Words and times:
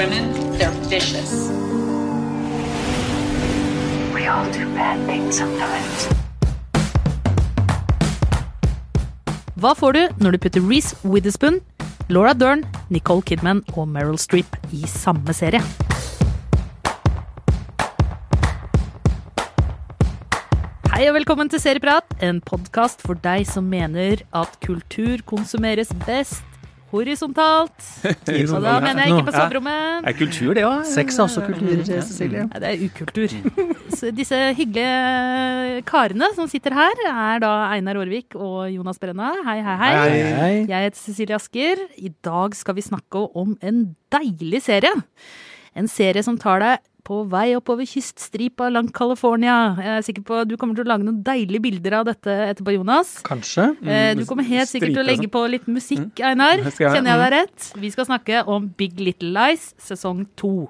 women, 0.00 0.32
they're 0.56 0.72
vicious. 0.88 1.32
We 4.14 4.24
all 4.32 4.46
do 4.56 4.64
bad 4.72 4.96
things 5.04 5.36
sometimes. 5.36 6.08
Hva 9.60 9.74
får 9.76 9.92
du 9.92 10.00
når 10.24 10.32
du 10.32 10.38
putter 10.40 10.64
Reece 10.64 10.96
Witherspoon, 11.04 11.60
Laura 12.08 12.32
Dern, 12.32 12.64
Nicole 12.88 13.20
Kidman 13.20 13.60
og 13.76 13.90
Meryl 13.92 14.16
Streep 14.16 14.56
i 14.72 14.88
samme 14.88 15.36
serie? 15.36 15.60
Hei 20.94 21.08
og 21.10 21.18
velkommen 21.18 21.52
til 21.52 21.60
Serieprat, 21.60 22.08
en 22.24 22.40
podkast 22.40 23.04
for 23.04 23.20
deg 23.20 23.44
som 23.48 23.68
mener 23.68 24.24
at 24.32 24.56
kultur 24.64 25.20
konsumeres 25.28 25.92
best 26.06 26.49
horisontalt. 26.90 27.76
Og 28.54 28.64
da 28.64 28.74
mener 28.82 29.04
jeg 29.04 29.14
ikke 29.14 29.26
på 29.28 29.34
soverommet. 29.34 30.08
Er 30.10 30.16
kultur, 30.18 30.50
det 30.56 30.64
òg? 30.66 30.82
Sex 30.88 31.18
er 31.18 31.24
også 31.26 31.44
kultur, 31.46 31.82
Cecilie. 31.86 32.46
Ja, 32.46 32.62
det 32.62 32.72
er 32.72 32.84
ukultur. 32.86 33.34
Så 33.94 34.10
disse 34.14 34.38
hyggelige 34.58 35.84
karene 35.88 36.30
som 36.36 36.50
sitter 36.50 36.74
her, 36.76 37.04
er 37.10 37.42
da 37.44 37.52
Einar 37.74 38.00
Aarvik 38.00 38.34
og 38.38 38.70
Jonas 38.74 39.00
Brenna. 39.02 39.32
Hei, 39.46 39.58
hei, 39.66 39.76
hei. 39.84 39.92
Hei, 40.00 40.20
hei. 40.40 40.52
Jeg 40.70 40.88
heter 40.88 41.02
Cecilie 41.04 41.38
Asker. 41.38 41.86
I 41.98 42.12
dag 42.26 42.58
skal 42.58 42.78
vi 42.78 42.86
snakke 42.86 43.26
om 43.38 43.56
en 43.62 43.84
deilig 44.12 44.64
serie. 44.66 44.92
En 45.78 45.86
serie 45.90 46.22
som 46.26 46.38
tar 46.40 46.62
deg 46.64 46.86
på 47.04 47.22
vei 47.30 47.54
oppover 47.56 47.86
kyststripa 47.88 48.68
langt 48.72 48.92
California. 48.96 49.76
Jeg 49.78 49.92
er 49.98 50.02
sikker 50.06 50.22
på 50.26 50.40
at 50.42 50.48
Du 50.50 50.56
kommer 50.60 50.74
til 50.78 50.84
å 50.84 50.90
lage 50.92 51.04
noen 51.06 51.22
deilige 51.26 51.62
bilder 51.62 51.98
av 52.00 52.04
dette 52.10 52.28
etterpå, 52.50 52.74
Jonas. 52.76 53.16
Kanskje. 53.26 53.70
Mm, 53.80 54.18
Du 54.20 54.24
kommer 54.26 54.44
helt 54.44 54.68
sikkert 54.68 54.94
til 54.94 55.02
å 55.02 55.06
legge 55.06 55.28
på 55.30 55.42
litt 55.50 55.66
musikk, 55.66 56.20
Einar. 56.20 56.56
det 56.64 56.74
jeg. 56.78 56.92
Kjenner 56.94 57.14
jeg 57.16 57.20
deg 57.24 57.32
rett? 57.38 57.72
Vi 57.80 57.90
skal 57.90 58.06
snakke 58.06 58.44
om 58.46 58.68
Big 58.76 58.98
Little 59.00 59.30
Lies 59.32 59.74
sesong 59.78 60.26
to. 60.36 60.68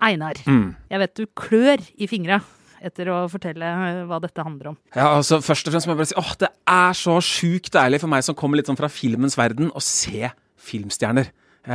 Einar, 0.00 0.32
Mm. 0.46 0.76
jeg 0.90 0.98
vet 0.98 1.14
du 1.14 1.26
klør 1.26 1.78
i 2.00 2.06
fingra 2.08 2.40
etter 2.82 3.04
å 3.12 3.28
fortelle 3.28 3.60
eh, 3.62 4.04
hva 4.08 4.18
dette 4.18 4.40
handler 4.42 4.68
om. 4.70 4.76
Ja, 4.96 5.16
altså 5.18 5.42
Først 5.44 5.66
og 5.68 5.74
fremst 5.74 5.86
må 5.86 5.92
jeg 5.92 5.98
bare 5.98 6.06
si 6.08 6.14
åh, 6.16 6.30
det 6.40 6.48
er 6.66 6.92
så 6.96 7.18
sjukt 7.20 7.70
deilig 7.70 8.00
for 8.00 8.08
meg 8.08 8.24
som 8.24 8.34
kommer 8.34 8.56
litt 8.56 8.64
sånn 8.66 8.78
fra 8.78 8.88
filmens 8.88 9.36
verden, 9.36 9.68
å 9.76 9.82
se 9.84 10.30
filmstjerner. 10.56 11.28
Eh, 11.60 11.74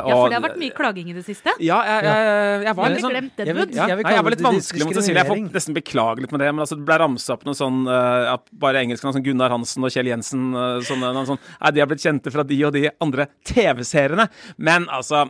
Ja, 0.00 0.14
for 0.16 0.32
det 0.32 0.38
har 0.38 0.44
vært 0.46 0.60
mye 0.60 0.74
klaging 0.74 1.10
i 1.12 1.14
det 1.16 1.24
siste. 1.26 1.52
Ja, 1.60 1.78
jeg, 1.84 2.08
jeg, 2.08 2.62
jeg 2.64 2.76
var 2.78 2.94
litt 2.94 3.04
sånn 3.04 3.18
Jeg 3.20 4.00
Jeg 4.00 4.24
var 4.24 4.34
litt 4.34 4.44
vanskelig 4.46 4.88
mot 4.88 4.96
Cecilie. 4.96 5.20
Jeg 5.20 5.28
får 5.28 5.42
nesten 5.44 5.76
beklage 5.76 6.24
litt 6.24 6.32
med 6.32 6.40
det. 6.40 6.48
Men 6.54 6.64
altså, 6.64 6.78
det 6.80 6.88
ble 6.88 6.98
ramsa 7.04 7.36
opp 7.36 7.44
noe 7.48 7.58
sånn 7.58 7.82
uh, 7.84 8.32
bare 8.56 8.70
bare 8.70 8.84
engelskene, 8.86 9.12
sånn 9.16 9.26
Gunnar 9.26 9.52
Hansen 9.52 9.84
og 9.84 9.92
Kjell 9.92 10.08
Jensen 10.12 10.50
uh, 10.54 10.78
sånne, 10.86 11.12
noen 11.16 11.28
sånn, 11.28 11.40
Nei, 11.58 11.72
de 11.74 11.82
har 11.82 11.90
blitt 11.90 12.04
kjente 12.04 12.32
fra 12.32 12.44
de 12.46 12.58
og 12.64 12.74
de 12.76 12.86
andre 13.02 13.26
TV-seriene. 13.50 14.28
Men 14.62 14.86
altså, 14.92 15.26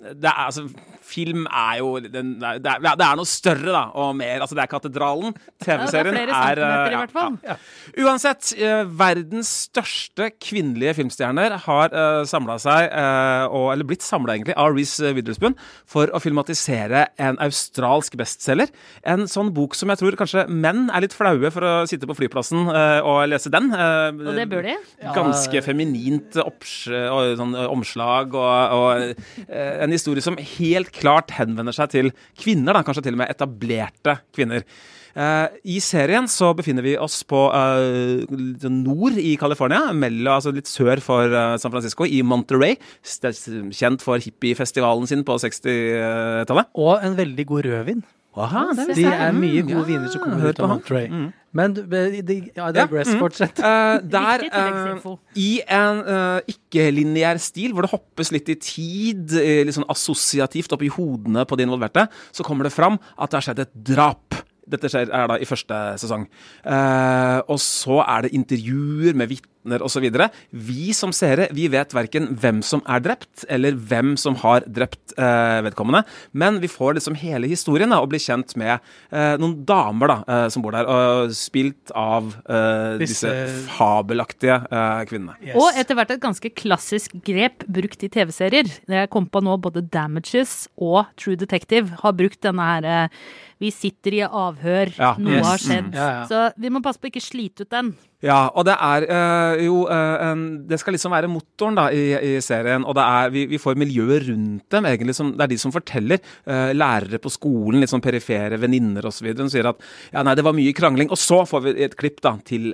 det 0.00 0.30
er 0.30 0.44
altså 0.46 0.68
Film 1.04 1.44
er 1.50 1.78
jo 1.82 1.90
den, 2.00 2.34
det, 2.40 2.70
er, 2.70 2.80
det 2.96 3.06
er 3.06 3.18
noe 3.18 3.28
større, 3.28 3.70
da, 3.74 3.84
og 4.00 4.14
mer. 4.18 4.40
Altså, 4.44 4.56
det 4.56 4.64
er 4.64 4.70
Katedralen. 4.72 5.34
TV-serien 5.64 6.16
flere 6.16 6.38
er, 6.50 6.60
uh, 6.64 6.92
i 6.92 6.98
hvert 6.98 7.14
fall. 7.14 7.36
ja, 7.44 7.54
ja. 7.54 8.04
Uansett, 8.04 8.52
uh, 8.58 8.82
verdens 8.98 9.50
største 9.68 10.30
kvinnelige 10.42 10.96
filmstjerner 10.98 11.58
har 11.66 11.94
uh, 11.94 12.22
samla 12.28 12.56
seg, 12.62 12.88
uh, 12.90 13.44
og, 13.50 13.68
eller 13.74 13.88
blitt 13.88 14.04
samla 14.06 14.36
egentlig, 14.36 14.56
av 14.60 14.74
Reece 14.74 15.12
Witherspoon 15.16 15.56
for 15.90 16.10
å 16.14 16.20
filmatisere 16.22 17.06
en 17.22 17.38
australsk 17.44 18.16
bestselger. 18.20 18.72
En 19.06 19.28
sånn 19.30 19.52
bok 19.54 19.76
som 19.78 19.92
jeg 19.92 20.00
tror 20.00 20.18
kanskje 20.18 20.46
menn 20.48 20.88
er 20.94 21.04
litt 21.04 21.16
flaue 21.16 21.50
for 21.54 21.66
å 21.68 21.74
sitte 21.90 22.08
på 22.08 22.16
flyplassen 22.18 22.68
uh, 22.70 23.00
og 23.04 23.22
lese 23.30 23.52
den. 23.52 23.70
Uh, 23.74 24.08
Og 24.30 24.38
det 24.38 24.48
bør 24.50 24.66
de. 24.70 24.76
Ganske 25.14 25.64
feminint 25.66 26.38
oppsj 26.40 26.94
og, 27.04 27.34
sånn, 27.40 27.54
omslag, 27.68 28.34
og, 28.38 28.78
og 28.78 29.24
uh, 29.50 29.74
en 29.84 29.94
historie 29.94 30.24
som 30.24 30.38
helt 30.38 30.93
klart 30.98 31.34
henvender 31.36 31.74
seg 31.76 31.92
til 31.92 32.12
kvinner, 32.40 32.76
da, 32.76 32.84
kanskje 32.86 33.06
til 33.08 33.16
og 33.16 33.24
med 33.24 33.32
etablerte 33.32 34.18
kvinner. 34.34 34.66
Eh, 35.14 35.58
I 35.76 35.78
serien 35.82 36.26
så 36.30 36.50
befinner 36.58 36.82
vi 36.82 36.96
oss 36.98 37.20
på 37.28 37.44
eh, 37.54 38.24
nord 38.70 39.18
i 39.20 39.36
California, 39.38 39.92
altså 40.34 40.50
litt 40.54 40.70
sør 40.70 41.02
for 41.04 41.30
eh, 41.30 41.54
San 41.62 41.74
Francisco, 41.74 42.06
i 42.06 42.22
Monterey. 42.26 42.78
Kjent 43.04 44.02
for 44.02 44.22
hippiefestivalen 44.22 45.06
sin 45.10 45.22
på 45.26 45.38
60-tallet. 45.38 46.74
Og 46.74 46.98
en 46.98 47.18
veldig 47.18 47.46
god 47.50 47.70
rødvin. 47.70 48.04
Aha, 48.34 48.64
det 48.74 48.96
De 48.98 49.04
er 49.06 49.34
mye 49.36 49.62
gode 49.62 49.84
viner 49.86 50.10
som 50.10 50.22
kommer 50.24 50.50
ut 50.50 50.60
av. 50.60 50.72
Monterey. 50.72 51.06
Mm. 51.10 51.26
Men 51.54 51.74
de, 51.76 52.38
ja, 52.56 52.70
digress, 52.74 53.12
Ja, 53.12 53.14
mm. 53.14 53.20
fortsett. 53.22 53.60
Uh, 53.64 54.00
der, 54.10 54.42
uh, 54.50 54.96
eh, 54.98 55.38
i 55.38 55.50
en 55.70 56.00
uh, 56.02 56.50
ikke-lineær 56.50 57.38
stil, 57.42 57.72
hvor 57.72 57.86
det 57.86 57.92
hoppes 57.94 58.32
litt 58.34 58.50
i 58.50 58.56
tid, 58.58 59.36
eh, 59.38 59.62
litt 59.66 59.76
sånn 59.76 59.86
assosiativt 59.92 60.74
opp 60.74 60.82
i 60.82 60.90
hodene 60.92 61.46
på 61.46 61.58
de 61.58 61.66
involverte, 61.68 62.08
så 62.34 62.46
kommer 62.46 62.66
det 62.66 62.74
fram 62.74 62.98
at 63.14 63.30
det 63.30 63.38
har 63.38 63.46
skjedd 63.48 63.62
et 63.64 63.74
drap. 63.92 64.42
Dette 64.66 64.90
skjer, 64.90 65.10
er 65.12 65.30
da 65.30 65.38
i 65.38 65.48
første 65.48 65.80
sesong. 66.02 66.26
Eh, 66.64 67.40
og 67.46 67.60
så 67.62 68.00
er 68.02 68.26
det 68.26 68.34
intervjuer 68.34 69.14
med 69.14 69.30
vitner 69.30 69.53
osv. 69.64 70.04
Vi 70.50 70.92
som 70.96 71.12
seere 71.16 71.48
vi 71.54 71.68
vet 71.72 71.94
verken 71.96 72.30
hvem 72.40 72.62
som 72.64 72.82
er 72.90 73.00
drept, 73.04 73.44
eller 73.48 73.72
hvem 73.76 74.14
som 74.20 74.36
har 74.42 74.64
drept 74.66 75.14
eh, 75.18 75.60
vedkommende. 75.64 76.04
Men 76.32 76.60
vi 76.62 76.68
får 76.68 76.98
liksom 76.98 77.16
hele 77.20 77.48
historien 77.50 77.90
da, 77.94 78.00
og 78.04 78.10
blir 78.12 78.20
kjent 78.22 78.54
med 78.60 78.74
eh, 79.10 79.36
noen 79.40 79.56
damer 79.68 80.12
da, 80.12 80.16
eh, 80.28 80.46
som 80.52 80.64
bor 80.64 80.76
der, 80.76 80.88
og 80.90 81.32
spilt 81.36 81.92
av 81.96 82.32
eh, 82.44 82.98
disse, 83.00 83.30
Disse- 83.30 83.64
fabelaktige 83.74 84.58
eh, 84.68 85.04
kvinnene. 85.08 85.36
Yes. 85.44 85.56
Og 85.60 85.80
etter 85.80 85.96
hvert 85.98 86.12
et 86.16 86.22
ganske 86.22 86.52
klassisk 86.56 87.16
grep 87.26 87.64
brukt 87.66 88.04
i 88.06 88.10
TV-serier. 88.12 88.68
Jeg 88.90 89.10
kom 89.12 89.26
på 89.30 89.42
nå 89.44 89.56
både 89.64 89.82
Damages 89.92 90.66
og 90.76 91.06
True 91.20 91.36
Detective 91.40 91.98
har 92.02 92.14
brukt 92.16 92.40
denne 92.44 92.64
her 92.68 92.84
eh, 92.88 93.18
Vi 93.62 93.70
sitter 93.72 94.16
i 94.18 94.22
avhør, 94.26 94.90
Ja, 94.98 95.12
noe 95.18 95.38
yes. 95.38 95.46
har 95.46 95.62
skjedd. 95.62 95.86
Mm. 95.92 95.94
Ja, 95.96 96.08
ja. 96.18 96.24
Så 96.28 96.40
vi 96.60 96.70
må 96.74 96.82
passe 96.84 97.00
på 97.00 97.06
å 97.08 97.12
ikke 97.12 97.22
slite 97.24 97.64
ut 97.64 97.70
den. 97.72 97.92
Ja, 98.24 98.46
og 98.56 98.64
det 98.64 98.74
er 98.80 99.04
øh, 99.04 99.64
jo 99.66 99.84
øh, 99.92 100.30
en, 100.30 100.44
Det 100.68 100.78
skal 100.80 100.96
liksom 100.96 101.12
være 101.12 101.28
motoren 101.28 101.76
da 101.76 101.88
i, 101.92 102.36
i 102.36 102.40
serien. 102.44 102.84
Og 102.88 102.96
det 102.96 103.04
er, 103.04 103.32
vi, 103.34 103.44
vi 103.50 103.60
får 103.60 103.76
miljøet 103.76 104.28
rundt 104.30 104.64
dem, 104.72 104.86
egentlig. 104.88 105.14
Som, 105.18 105.34
det 105.36 105.44
er 105.44 105.52
de 105.52 105.58
som 105.60 105.74
forteller. 105.74 106.22
Øh, 106.48 106.72
lærere 106.72 107.20
på 107.20 107.32
skolen, 107.32 107.82
litt 107.82 107.92
sånn 107.92 108.04
perifere 108.04 108.58
venninner 108.60 109.04
osv. 109.10 109.28
Som 109.36 109.50
sier 109.52 109.68
at 109.68 109.82
ja, 110.14 110.22
nei, 110.24 110.36
det 110.38 110.46
var 110.46 110.56
mye 110.56 110.72
krangling. 110.76 111.12
Og 111.12 111.20
så 111.20 111.42
får 111.48 111.64
vi 111.66 111.74
et 111.84 111.96
klipp 112.00 112.22
da 112.24 112.36
til, 112.48 112.70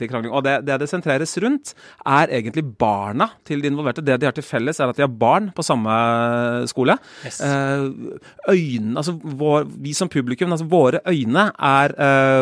til 0.00 0.10
krangling. 0.10 0.32
Og 0.32 0.44
det, 0.46 0.56
det 0.64 0.80
det 0.80 0.88
sentreres 0.90 1.36
rundt, 1.44 1.74
er 2.08 2.32
egentlig 2.32 2.64
barna 2.80 3.28
til 3.44 3.60
de 3.60 3.68
involverte. 3.68 4.04
Det 4.04 4.16
de 4.22 4.30
har 4.30 4.36
til 4.36 4.46
felles, 4.46 4.80
er 4.80 4.94
at 4.94 4.96
de 4.96 5.04
har 5.04 5.12
barn 5.12 5.50
på 5.54 5.64
samme 5.66 5.92
skole. 6.70 6.96
Yes. 7.26 7.42
Øynene, 8.48 8.96
altså 9.00 9.18
vår, 9.20 9.68
Vi 9.84 9.92
som 9.96 10.08
publikum, 10.08 10.52
altså 10.54 10.66
våre 10.70 11.02
øyne, 11.08 11.50
er 11.52 11.94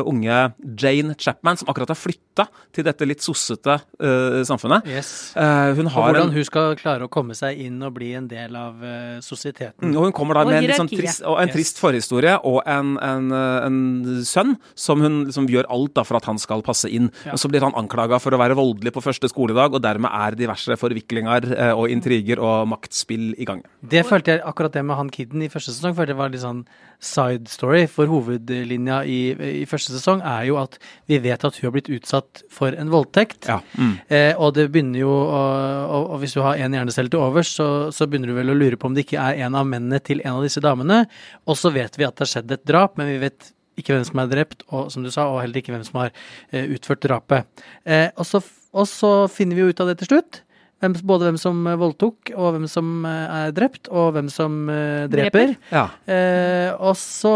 unge 0.07 0.41
Jane 0.79 1.17
Chapman, 1.19 1.59
som 1.59 1.71
akkurat 1.73 1.91
har 1.91 1.99
flytta 2.13 2.47
til 2.73 2.87
dette 2.87 3.07
litt 3.09 3.21
sossete 3.21 3.75
uh, 3.77 4.41
samfunnet. 4.49 4.87
Yes. 4.89 5.33
Uh, 5.37 5.73
hun 5.77 5.91
Og 5.91 5.97
hvordan 5.99 6.31
en 6.31 6.37
hun 6.37 6.47
skal 6.49 6.77
klare 6.81 7.05
å 7.05 7.11
komme 7.13 7.37
seg 7.37 7.61
inn 7.61 7.77
og 7.85 7.93
bli 7.99 8.13
en 8.17 8.29
del 8.31 8.57
av 8.57 8.81
uh, 8.81 9.19
sosieteten. 9.25 9.91
Mm, 9.91 9.97
og 9.99 10.09
hun 10.09 10.15
kommer 10.17 10.39
da 10.39 10.47
Og 10.47 10.53
med 10.53 10.63
en, 10.63 10.69
litt 10.71 10.81
sånn 10.81 10.91
trist, 10.93 11.25
og 11.29 11.37
en 11.41 11.51
Yes. 11.53 11.57
trist 11.57 11.81
forhistorie 11.83 12.39
og 12.49 12.63
en, 12.69 12.95
en, 13.03 13.29
eh, 13.37 13.67
en 13.67 14.23
sønn 14.25 14.55
som 14.79 15.03
hun 15.05 15.25
liksom 15.27 15.49
gjør 15.51 15.69
alt 15.73 15.95
da 15.99 16.05
for 16.07 16.17
at 16.17 16.29
han 16.31 16.41
skal 16.41 16.65
passe 16.65 16.89
inn. 16.89 17.11
Ja. 17.27 17.35
Men 17.35 17.43
så 17.43 17.51
blir 17.53 17.65
han 17.65 17.77
anklaga 17.79 18.21
for 18.23 18.35
å 18.35 18.41
være 18.41 18.57
voldelig 18.59 18.95
på 18.97 19.03
første 19.05 19.29
skoledag, 19.31 19.77
og 19.77 19.83
dermed 19.85 20.11
er 20.13 20.39
diverse 20.39 20.77
forviklinger 20.81 21.49
eh, 21.53 21.73
og 21.77 21.93
intriger 21.93 22.41
og 22.43 22.71
maktspill 22.73 23.33
i 23.37 23.49
gang. 23.49 23.63
Det 23.83 24.05
følte 24.09 24.37
jeg 24.37 24.45
akkurat 24.49 24.73
det 24.73 24.85
med 24.87 24.99
han 24.99 25.13
kiden 25.13 25.45
i 25.45 25.51
første 25.53 25.75
sesong 25.75 25.97
følte 25.99 26.15
jeg 26.15 26.21
var 26.23 26.33
litt 26.33 26.45
sånn 26.45 26.65
side 27.03 27.51
story. 27.53 27.85
For 27.91 28.11
hovedlinja 28.11 29.03
i, 29.05 29.21
i 29.63 29.67
første 29.69 29.95
sesong 29.97 30.23
er 30.23 30.49
jo 30.49 30.59
at 30.63 30.79
vi 31.11 31.21
vet 31.23 31.45
at 31.45 31.59
hun 31.59 31.69
har 31.69 31.77
blitt 31.77 31.92
utsatt 31.97 32.43
for 32.53 32.75
en 32.79 32.93
voldtekt. 32.93 33.49
Ja. 33.51 33.61
Mm. 33.79 33.95
Eh, 34.09 34.33
og 34.37 34.55
det 34.59 34.69
begynner 34.75 35.03
jo 35.03 35.13
å, 35.13 35.41
og, 35.87 36.13
og 36.15 36.23
hvis 36.23 36.37
du 36.37 36.43
har 36.45 36.61
en 36.61 36.77
hjernecelle 36.77 37.13
til 37.13 37.23
overs, 37.23 37.55
så, 37.59 37.69
så 37.95 38.09
begynner 38.09 38.33
du 38.33 38.37
vel 38.39 38.53
å 38.53 38.59
lure 38.59 38.79
på 38.79 38.91
om 38.91 38.97
det 38.97 39.07
ikke 39.07 39.23
er 39.23 39.43
en 39.47 39.59
av 39.59 39.67
mennene 39.69 40.01
til 40.05 40.23
en 40.25 40.39
av 40.39 40.47
disse 40.47 40.63
damene. 40.65 41.05
Og 41.47 41.59
så 41.59 41.73
vet 41.75 41.99
vi 41.99 42.09
at 42.09 42.17
det 42.17 42.27
har 42.27 42.33
skjedd 42.37 42.57
et 42.57 42.65
drap, 42.69 42.97
men 43.01 43.11
vi 43.13 43.21
vet 43.23 43.53
ikke 43.81 43.97
hvem 43.97 44.07
som 44.07 44.21
er 44.23 44.33
drept, 44.33 44.65
og 44.71 44.89
som 44.93 45.05
du 45.05 45.11
sa, 45.13 45.27
og 45.31 45.41
heller 45.43 45.63
ikke 45.63 45.75
hvem 45.75 45.85
som 45.87 46.03
har 46.03 46.11
eh, 46.53 46.67
utført 46.75 47.05
drapet. 47.05 47.67
Eh, 47.89 48.09
og, 48.17 48.27
så, 48.29 48.43
og 48.77 48.89
så 48.91 49.13
finner 49.33 49.59
vi 49.59 49.65
jo 49.65 49.73
ut 49.73 49.85
av 49.85 49.93
det 49.93 50.01
til 50.03 50.13
slutt. 50.15 50.43
Hvem, 50.83 50.97
både 51.07 51.29
hvem 51.29 51.39
som 51.39 51.63
voldtok, 51.79 52.33
og 52.35 52.57
hvem 52.57 52.67
som 52.71 53.07
eh, 53.09 53.37
er 53.47 53.55
drept, 53.55 53.89
og 53.89 54.17
hvem 54.17 54.29
som 54.33 54.65
eh, 54.73 55.05
dreper. 55.13 55.55
Ja. 55.71 55.87
Eh, 56.11 56.71
og 56.75 56.97
så 56.99 57.35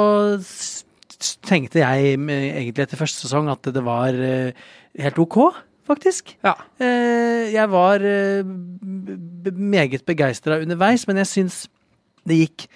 tenkte 1.47 1.83
jeg 1.83 2.17
egentlig 2.17 2.85
etter 2.85 3.01
første 3.01 3.25
sesong 3.25 3.51
at 3.53 3.71
det 3.75 3.83
var 3.85 4.17
eh, 4.17 4.57
helt 5.01 5.19
ok, 5.23 5.39
faktisk. 5.89 6.35
Ja. 6.45 6.55
Eh, 6.83 7.53
jeg 7.55 7.71
var 7.73 8.03
eh, 8.05 8.45
meget 9.53 10.05
begeistra 10.09 10.61
underveis, 10.63 11.07
men 11.09 11.23
jeg 11.23 11.33
syns 11.33 11.65
det 12.27 12.41
gikk 12.45 12.67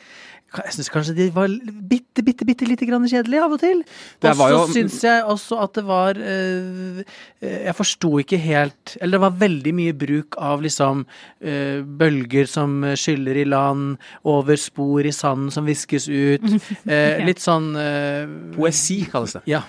Jeg 0.51 0.73
syns 0.75 0.89
kanskje 0.91 1.13
de 1.15 1.27
var 1.31 1.47
bitte, 1.87 2.25
bitte, 2.27 2.43
bitte 2.49 2.67
lite 2.67 2.87
grann 2.89 3.05
kjedelige 3.07 3.43
av 3.45 3.53
og 3.55 3.61
til. 3.63 3.85
Og 4.25 4.35
så 4.35 4.49
jo- 4.51 4.63
syns 4.75 4.97
jeg 5.05 5.23
også 5.31 5.59
at 5.63 5.77
det 5.79 5.85
var 5.87 6.19
eh, 6.19 7.03
Jeg 7.41 7.75
forsto 7.79 8.11
ikke 8.19 8.39
helt 8.43 8.97
Eller 9.01 9.19
det 9.19 9.21
var 9.23 9.37
veldig 9.39 9.75
mye 9.79 9.93
bruk 9.95 10.35
av 10.43 10.65
liksom 10.65 11.05
øh, 11.07 11.85
bølger 12.01 12.49
som 12.51 12.81
skyller 12.99 13.39
i 13.39 13.45
land, 13.47 13.97
over 14.25 14.57
spor 14.59 15.07
i 15.07 15.13
sanden 15.15 15.51
som 15.55 15.67
viskes 15.71 16.09
ut. 16.11 16.43
Eh, 16.91 17.23
litt 17.27 17.39
sånn 17.43 17.71
øh, 17.79 18.27
Poesi 18.57 19.05
kalles 19.13 19.37
det. 19.39 19.43
Ja. 19.47 19.61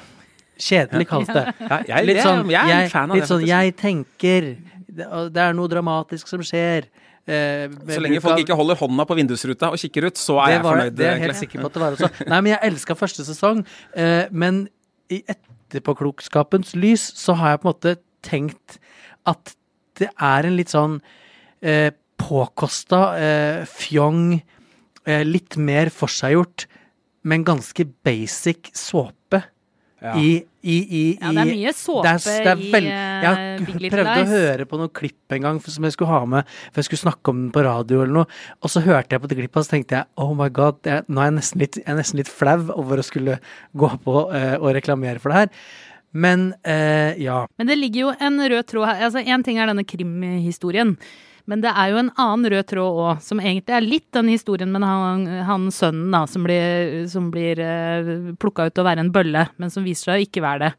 Kjedelig 0.62 1.07
kalles 1.10 1.30
det. 1.30 1.45
Ja, 1.69 1.78
jeg, 1.88 2.07
Litt 2.10 2.24
sånn, 2.25 2.50
jeg 2.50 2.74
jeg, 2.74 2.89
litt 3.13 3.22
det. 3.22 3.28
sånn 3.30 3.45
jeg 3.45 3.75
tenker 3.78 4.50
det, 4.92 5.07
det 5.36 5.42
er 5.45 5.54
noe 5.56 5.69
dramatisk 5.72 6.28
som 6.28 6.42
skjer. 6.45 6.89
Eh, 7.27 7.68
Så 7.94 8.01
lenge 8.01 8.19
folk 8.21 8.33
av- 8.33 8.39
ikke 8.44 8.56
holder 8.57 8.75
hånda 8.79 9.06
på 9.06 9.15
vindusruta 9.15 9.69
og 9.71 9.77
kikker 9.77 10.07
ut, 10.09 10.18
så 10.18 10.39
er 10.41 10.56
jeg 10.56 10.62
fornøyd. 10.65 10.95
Det 10.97 11.06
er 11.06 11.12
jeg 11.18 11.21
helt 11.27 11.35
sikker 11.39 11.62
på 11.62 11.65
at 11.69 11.73
det 11.73 11.81
var 11.83 11.91
også. 11.97 12.27
Nei, 12.27 12.41
men 12.41 12.51
jeg 12.56 12.59
elska 12.71 12.95
første 12.97 13.25
sesong. 13.27 13.65
Eh, 13.95 14.25
men 14.31 14.68
i 15.12 15.21
etterpåklokskapens 15.29 16.73
lys 16.75 17.03
så 17.18 17.35
har 17.38 17.53
jeg 17.56 17.62
på 17.62 17.68
en 17.69 17.73
måte 17.73 17.94
tenkt 18.25 18.77
at 19.29 19.53
det 20.00 20.09
er 20.19 20.47
en 20.50 20.56
litt 20.57 20.71
sånn 20.73 21.00
eh, 21.62 21.91
påkosta, 22.18 23.01
eh, 23.21 23.65
fjong, 23.69 24.41
eh, 25.06 25.23
litt 25.23 25.57
mer 25.57 25.91
forseggjort, 25.94 26.65
men 27.23 27.44
ganske 27.45 27.85
basic 28.03 28.71
såpe. 28.73 29.44
Ja. 30.01 30.15
I, 30.18 30.30
i, 30.65 30.75
i, 30.98 31.01
Ja, 31.21 31.30
det 31.30 31.42
er 31.44 31.50
mye 31.51 31.71
såpe 31.77 32.01
det 32.07 32.12
er- 32.25 32.45
det 32.45 32.51
er 32.51 32.57
i 32.57 32.88
eh, 32.89 33.21
Jeg 33.21 33.65
Big 33.68 33.75
Little 33.83 33.92
prøvde 34.00 34.24
å 34.24 34.30
høre 34.31 34.65
på 34.65 34.80
noen 34.81 34.89
klipp 34.98 35.36
en 35.38 35.42
gang 35.45 35.59
som 35.62 35.83
jeg 35.86 35.94
skulle 35.94 36.09
ha 36.09 36.25
med, 36.25 36.50
for 36.71 36.81
jeg 36.81 36.88
skulle 36.89 37.03
snakke 37.03 37.30
om 37.30 37.44
den 37.44 37.51
på 37.53 37.63
radio 37.68 38.01
eller 38.01 38.13
noe, 38.15 38.25
og 38.63 38.69
så 38.74 38.81
hørte 38.81 39.13
jeg 39.13 39.21
på 39.21 39.30
det 39.30 39.38
klippet 39.38 39.62
og 39.62 39.68
så 39.68 39.75
tenkte 39.75 40.00
jeg 40.00 40.06
oh 40.18 40.33
my 40.33 40.50
god, 40.50 40.81
jeg, 40.89 41.06
nå 41.07 41.21
er 41.21 41.30
jeg 41.30 41.38
nesten 41.38 41.62
litt, 41.62 41.77
jeg 41.83 41.86
er 41.94 42.00
nesten 42.01 42.18
litt 42.18 42.33
flau 42.33 42.57
over 42.74 42.98
å 42.98 43.06
skulle 43.06 43.38
gå 43.77 43.92
på 44.01 44.18
eh, 44.33 44.56
og 44.57 44.74
reklamere 44.74 45.21
for 45.21 45.30
det 45.30 45.38
her. 45.44 45.53
Men 46.13 46.54
eh, 46.68 47.13
ja. 47.21 47.45
Men 47.62 47.69
det 47.69 47.77
ligger 47.77 48.01
jo 48.09 48.13
en 48.19 48.42
rød 48.42 48.65
tråd 48.68 48.88
her. 48.89 49.06
Altså, 49.07 49.21
Én 49.24 49.45
ting 49.45 49.62
er 49.62 49.69
denne 49.69 49.86
krimhistorien. 49.88 50.97
Men 51.49 51.63
det 51.63 51.71
er 51.73 51.91
jo 51.91 51.99
en 52.01 52.13
annen 52.21 52.49
rød 52.53 52.69
tråd 52.69 53.01
òg, 53.05 53.23
som 53.25 53.41
egentlig 53.41 53.75
er 53.77 53.85
litt 53.85 54.07
den 54.15 54.31
historien 54.31 54.71
med 54.73 54.85
han, 54.85 55.25
han 55.47 55.67
sønnen 55.73 56.13
da, 56.13 56.23
som 56.29 56.45
blir, 56.45 57.03
som 57.11 57.31
blir 57.33 57.61
uh, 57.61 58.31
plukka 58.41 58.67
ut 58.67 58.75
til 58.75 58.83
å 58.85 58.89
være 58.89 59.05
en 59.05 59.13
bølle, 59.13 59.47
men 59.61 59.73
som 59.73 59.85
viser 59.88 60.11
seg 60.11 60.19
å 60.19 60.25
ikke 60.27 60.45
være 60.45 60.67
det. 60.67 60.71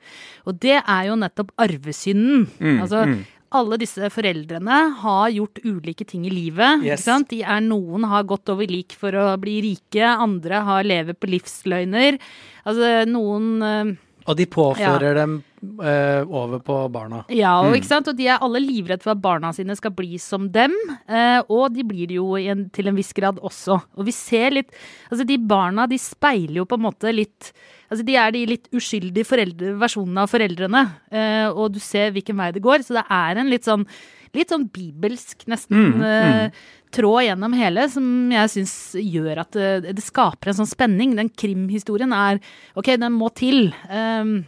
Og 0.47 0.59
det 0.63 0.79
er 0.81 1.07
jo 1.09 1.19
nettopp 1.21 1.55
arvesynden. 1.63 2.47
Mm, 2.63 2.83
altså, 2.85 3.05
alle 3.53 3.79
disse 3.81 4.09
foreldrene 4.13 4.79
har 5.03 5.33
gjort 5.35 5.61
ulike 5.65 6.07
ting 6.09 6.25
i 6.29 6.33
livet. 6.33 6.83
Yes. 6.87 7.03
Ikke 7.03 7.05
sant? 7.05 7.31
De 7.33 7.43
er, 7.45 7.61
noen 7.65 8.07
har 8.09 8.27
gått 8.29 8.49
over 8.53 8.69
lik 8.71 8.97
for 8.99 9.17
å 9.19 9.27
bli 9.41 9.59
rike, 9.67 10.07
andre 10.09 10.63
har 10.67 10.89
levet 10.89 11.21
på 11.21 11.31
livsløgner. 11.31 12.21
Altså 12.69 13.03
noen 13.11 13.49
eh, 13.67 13.95
Og 14.31 14.39
de 14.39 14.47
påfører 14.49 15.19
dem 15.19 15.41
eh, 15.63 16.23
over 16.27 16.59
på 16.59 16.77
barna. 16.93 17.23
Ja, 17.33 17.55
og, 17.63 17.77
ikke 17.77 17.91
sant? 17.91 18.11
og 18.11 18.19
de 18.19 18.29
er 18.29 18.43
alle 18.43 18.63
livredde 18.63 19.05
for 19.05 19.15
at 19.15 19.23
barna 19.23 19.53
sine 19.55 19.77
skal 19.79 19.95
bli 19.97 20.19
som 20.23 20.49
dem. 20.53 20.75
Eh, 21.07 21.41
og 21.47 21.75
de 21.75 21.85
blir 21.87 22.11
det 22.11 22.19
jo 22.19 22.35
en, 22.41 22.67
til 22.75 22.91
en 22.91 22.99
viss 22.99 23.13
grad 23.17 23.41
også. 23.43 23.79
Og 23.97 24.09
vi 24.09 24.17
ser 24.17 24.59
litt 24.59 24.75
Altså, 25.13 25.27
de 25.29 25.37
barna 25.37 25.85
de 25.91 25.99
speiler 26.01 26.63
jo 26.63 26.67
på 26.69 26.79
en 26.79 26.87
måte 26.87 27.13
litt 27.13 27.53
Altså, 27.93 28.05
de 28.09 28.15
er 28.17 28.33
de 28.33 28.47
litt 28.49 28.71
uskyldige 28.73 29.29
foreldre, 29.29 29.75
versjonene 29.81 30.25
av 30.25 30.31
foreldrene. 30.33 30.83
Eh, 31.13 31.49
og 31.51 31.75
du 31.75 31.81
ser 31.83 32.15
hvilken 32.15 32.39
vei 32.41 32.49
det 32.55 32.65
går. 32.65 32.87
Så 32.87 32.97
det 32.97 33.05
er 33.13 33.41
en 33.41 33.53
litt 33.53 33.69
sånn 33.69 33.87
Litt 34.33 34.49
sånn 34.49 34.63
bibelsk, 34.73 35.43
nesten, 35.53 36.01
eh, 36.01 36.55
tråd 36.89 37.27
gjennom 37.27 37.53
hele, 37.53 37.83
som 37.93 38.07
jeg 38.33 38.49
syns 38.55 38.73
gjør 38.97 39.43
at 39.43 39.59
det, 39.59 39.93
det 39.99 40.05
skaper 40.05 40.49
en 40.49 40.57
sånn 40.63 40.71
spenning. 40.71 41.13
Den 41.19 41.29
krimhistorien 41.29 42.15
er 42.17 42.41
OK, 42.73 42.95
den 42.97 43.13
må 43.13 43.29
til. 43.37 43.75
Um, 43.93 44.39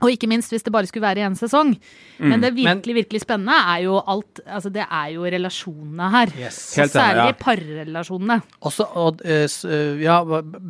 og 0.00 0.10
ikke 0.10 0.28
minst 0.30 0.50
hvis 0.54 0.62
det 0.64 0.72
bare 0.72 0.86
skulle 0.88 1.04
være 1.06 1.20
i 1.20 1.26
én 1.28 1.36
sesong. 1.36 1.74
Men 2.18 2.40
det 2.40 2.54
virkelig 2.56 2.94
virkelig 3.02 3.20
spennende 3.22 3.52
er 3.52 3.82
jo 3.84 3.98
alt 4.08 4.40
Altså 4.46 4.70
det 4.72 4.82
er 4.86 5.06
jo 5.14 5.24
relasjonene 5.24 6.10
her. 6.10 6.32
Yes. 6.40 6.58
Helt 6.76 6.92
særlig 6.92 7.26
ja. 7.30 7.36
parrelasjonene. 7.40 8.40
Også, 8.60 8.86
og, 8.96 9.20
så, 9.24 9.44
s- 9.48 9.64
eh, 9.64 10.00
ja, 10.02 10.18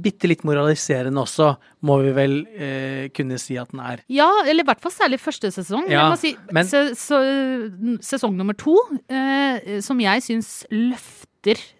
bitte 0.03 0.29
litt 0.31 0.43
moraliserende 0.45 1.21
også, 1.23 1.53
må 1.87 2.01
vi 2.03 2.11
vel 2.17 2.35
eh, 2.59 3.09
kunne 3.17 3.39
si 3.39 3.57
at 3.57 3.71
den 3.73 3.81
er. 3.81 4.03
Ja, 4.13 4.29
eller 4.47 4.63
i 4.65 4.69
hvert 4.69 4.83
fall 4.83 4.93
særlig 4.93 5.21
første 5.23 5.51
sesong. 5.55 5.87
Ja, 5.89 6.03
jeg 6.05 6.11
må 6.13 6.21
si, 6.21 6.35
men- 6.53 6.67
se, 6.67 6.85
så, 6.99 7.23
sesong 8.05 8.37
nummer 8.37 8.55
to, 8.59 8.77
eh, 9.09 9.81
som 9.81 10.01
jeg 10.03 10.23
syns 10.27 10.65
løfter 10.71 11.27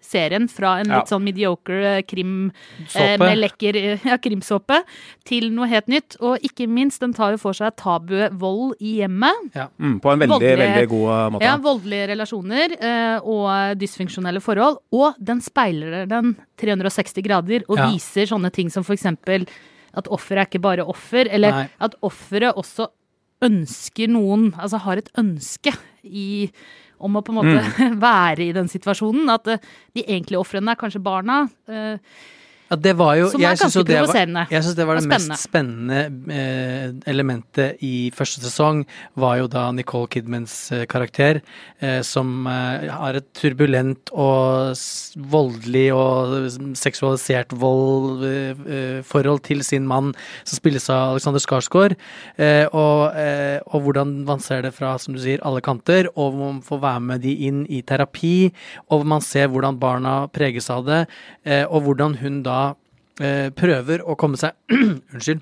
serien 0.01 0.47
fra 0.49 0.79
en 0.79 0.89
Ja. 0.89 0.97
litt 0.99 1.07
sånn 1.07 1.23
mediocre 1.23 1.97
eh, 1.97 2.01
krim 2.03 2.51
Såpe. 2.87 2.99
eh, 3.01 3.17
med 3.17 3.37
lekker 3.37 3.75
eh, 3.75 3.99
ja, 4.05 4.17
krimsåpe 4.17 4.83
til 5.23 5.49
noe 5.51 5.67
helt 5.67 5.87
nytt. 5.87 6.17
Og 6.19 6.39
ikke 6.41 6.67
minst, 6.67 6.99
den 6.99 7.13
tar 7.13 7.31
jo 7.31 7.37
for 7.37 7.53
seg 7.53 7.75
tabuet 7.77 8.31
vold 8.33 8.75
i 8.81 8.97
hjemmet. 8.99 9.53
Mm, 9.79 9.99
på 10.01 10.11
en 10.11 10.19
veldig, 10.19 10.29
Voldelige- 10.39 10.75
veldig 10.75 10.89
god 10.89 11.31
måte. 11.31 11.41
Ja, 11.43 11.57
voldelige 11.57 12.07
relasjoner 12.09 12.71
eh, 12.81 13.19
og 13.23 13.77
dysfunksjonelle 13.77 14.41
forhold. 14.41 14.77
Og 14.91 15.15
den 15.23 15.39
speiler 15.41 16.05
den 16.07 16.35
360 16.57 17.21
grader 17.23 17.63
og 17.69 17.77
Ja. 17.77 17.89
viser 17.91 18.25
sånne 18.27 18.51
ting 18.51 18.69
som 18.69 18.83
eksempel 18.95 19.47
at 19.93 20.07
offeret 20.07 20.37
er 20.39 20.45
ikke 20.57 20.61
bare 20.61 20.85
offer, 20.87 21.27
eller 21.29 21.51
Nei. 21.51 21.69
at 21.79 21.95
offeret 22.01 22.55
også 22.55 22.87
ønsker 23.41 24.07
noen, 24.07 24.53
altså 24.53 24.79
har 24.79 24.97
et 24.97 25.09
ønske 25.17 25.73
i 26.03 26.49
om 27.01 27.17
å 27.17 27.23
på 27.25 27.33
en 27.33 27.39
måte 27.41 27.89
være 28.07 28.47
i 28.47 28.53
den 28.55 28.69
situasjonen. 28.71 29.29
At 29.33 29.49
eh, 29.51 29.63
de 29.97 30.05
egentlige 30.07 30.41
ofrene 30.41 30.73
er 30.73 30.79
kanskje 30.79 31.03
barna. 31.03 31.43
eh, 31.71 31.97
Ja, 32.71 32.77
det 32.79 32.93
var 32.95 33.17
jo, 33.19 33.25
Som 33.33 33.41
er 33.43 33.55
ganske 33.59 33.75
jo 33.75 33.83
det 33.83 33.95
var- 33.99 34.05
provoserende 34.07 34.47
Jeg 34.49 34.63
syns 34.63 34.75
det 34.77 34.85
var 34.87 34.95
det 34.95 35.03
det 35.03 35.09
mest 35.11 35.43
spennende. 35.43 35.99
eh, 36.31 36.91
elementet 37.11 37.77
i 37.83 38.11
første 38.15 38.39
sesong, 38.41 38.85
var 39.17 39.37
jo 39.41 39.47
da 39.51 39.71
Nicole 39.75 40.07
Kidmans 40.07 40.71
eh, 40.71 40.85
karakter, 40.85 41.41
eh, 41.81 42.01
som 42.01 42.45
har 42.45 43.13
et 43.19 43.27
turbulent 43.33 44.09
og 44.13 44.71
voldelig 45.17 45.91
og 45.93 46.47
seksualisert 46.79 47.51
vold 47.59 48.23
forhold 49.03 49.41
til 49.43 49.63
sin 49.67 49.85
mann, 49.89 50.13
som 50.45 50.55
spilles 50.61 50.87
av 50.89 51.11
Alexander 51.15 51.41
Skarsgård, 51.43 51.95
eh, 52.37 52.65
og, 52.71 53.15
eh, 53.17 53.59
og 53.73 53.83
hvordan 53.83 54.23
man 54.25 54.39
ser 54.39 54.61
det 54.61 54.73
fra, 54.73 54.97
som 54.97 55.13
du 55.13 55.19
sier, 55.19 55.39
alle 55.43 55.59
kanter, 55.61 56.07
og 56.15 56.33
hvor 56.33 56.53
man 56.53 56.61
får 56.61 56.79
være 56.85 57.01
med 57.01 57.21
de 57.25 57.35
inn 57.49 57.65
i 57.69 57.81
terapi, 57.81 58.51
og 58.89 59.01
hvor 59.01 59.05
man 59.15 59.21
ser 59.25 59.49
hvordan 59.51 59.77
barna 59.81 60.15
preges 60.31 60.69
av 60.69 60.85
det, 60.85 61.01
og 61.67 61.81
hvordan 61.83 62.15
hun 62.21 62.41
da 62.43 62.60
prøver 63.55 64.03
å 64.07 64.15
komme 64.19 64.37
seg 64.39 64.53
Unnskyld. 65.13 65.41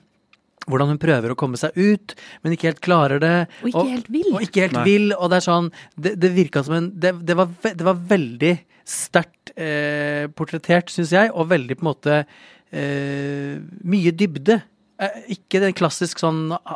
Hvordan 0.69 0.91
hun 0.91 0.99
prøver 1.01 1.31
å 1.33 1.37
komme 1.39 1.57
seg 1.57 1.73
ut, 1.79 2.13
men 2.43 2.53
ikke 2.53 2.67
helt 2.69 2.81
klarer 2.85 3.21
det. 3.23 3.35
Og 3.63 3.69
ikke 3.71 3.85
helt 3.89 4.09
vil. 4.13 4.27
Og 4.35 4.43
ikke 4.45 4.65
helt 4.67 4.75
Nei. 4.77 4.83
vil, 4.85 5.05
og 5.15 5.29
det 5.31 5.37
er 5.39 5.45
sånn 5.47 5.69
Det, 5.95 6.11
det 6.21 6.29
virka 6.35 6.61
som 6.67 6.75
en 6.77 6.89
Det, 6.93 7.13
det, 7.25 7.37
var, 7.39 7.49
ve- 7.63 7.73
det 7.79 7.87
var 7.87 7.97
veldig 8.11 8.51
sterkt 8.89 9.51
eh, 9.57 10.27
portrettert, 10.37 10.89
syns 10.93 11.11
jeg, 11.15 11.31
og 11.33 11.49
veldig 11.49 11.77
på 11.79 11.85
en 11.85 11.89
måte 11.89 12.19
eh, 12.71 13.55
Mye 13.89 14.13
dybde. 14.13 14.59
Eh, 14.99 15.19
ikke 15.37 15.61
den 15.63 15.71
klassisk 15.71 16.19
sånn 16.19 16.49
ah, 16.51 16.73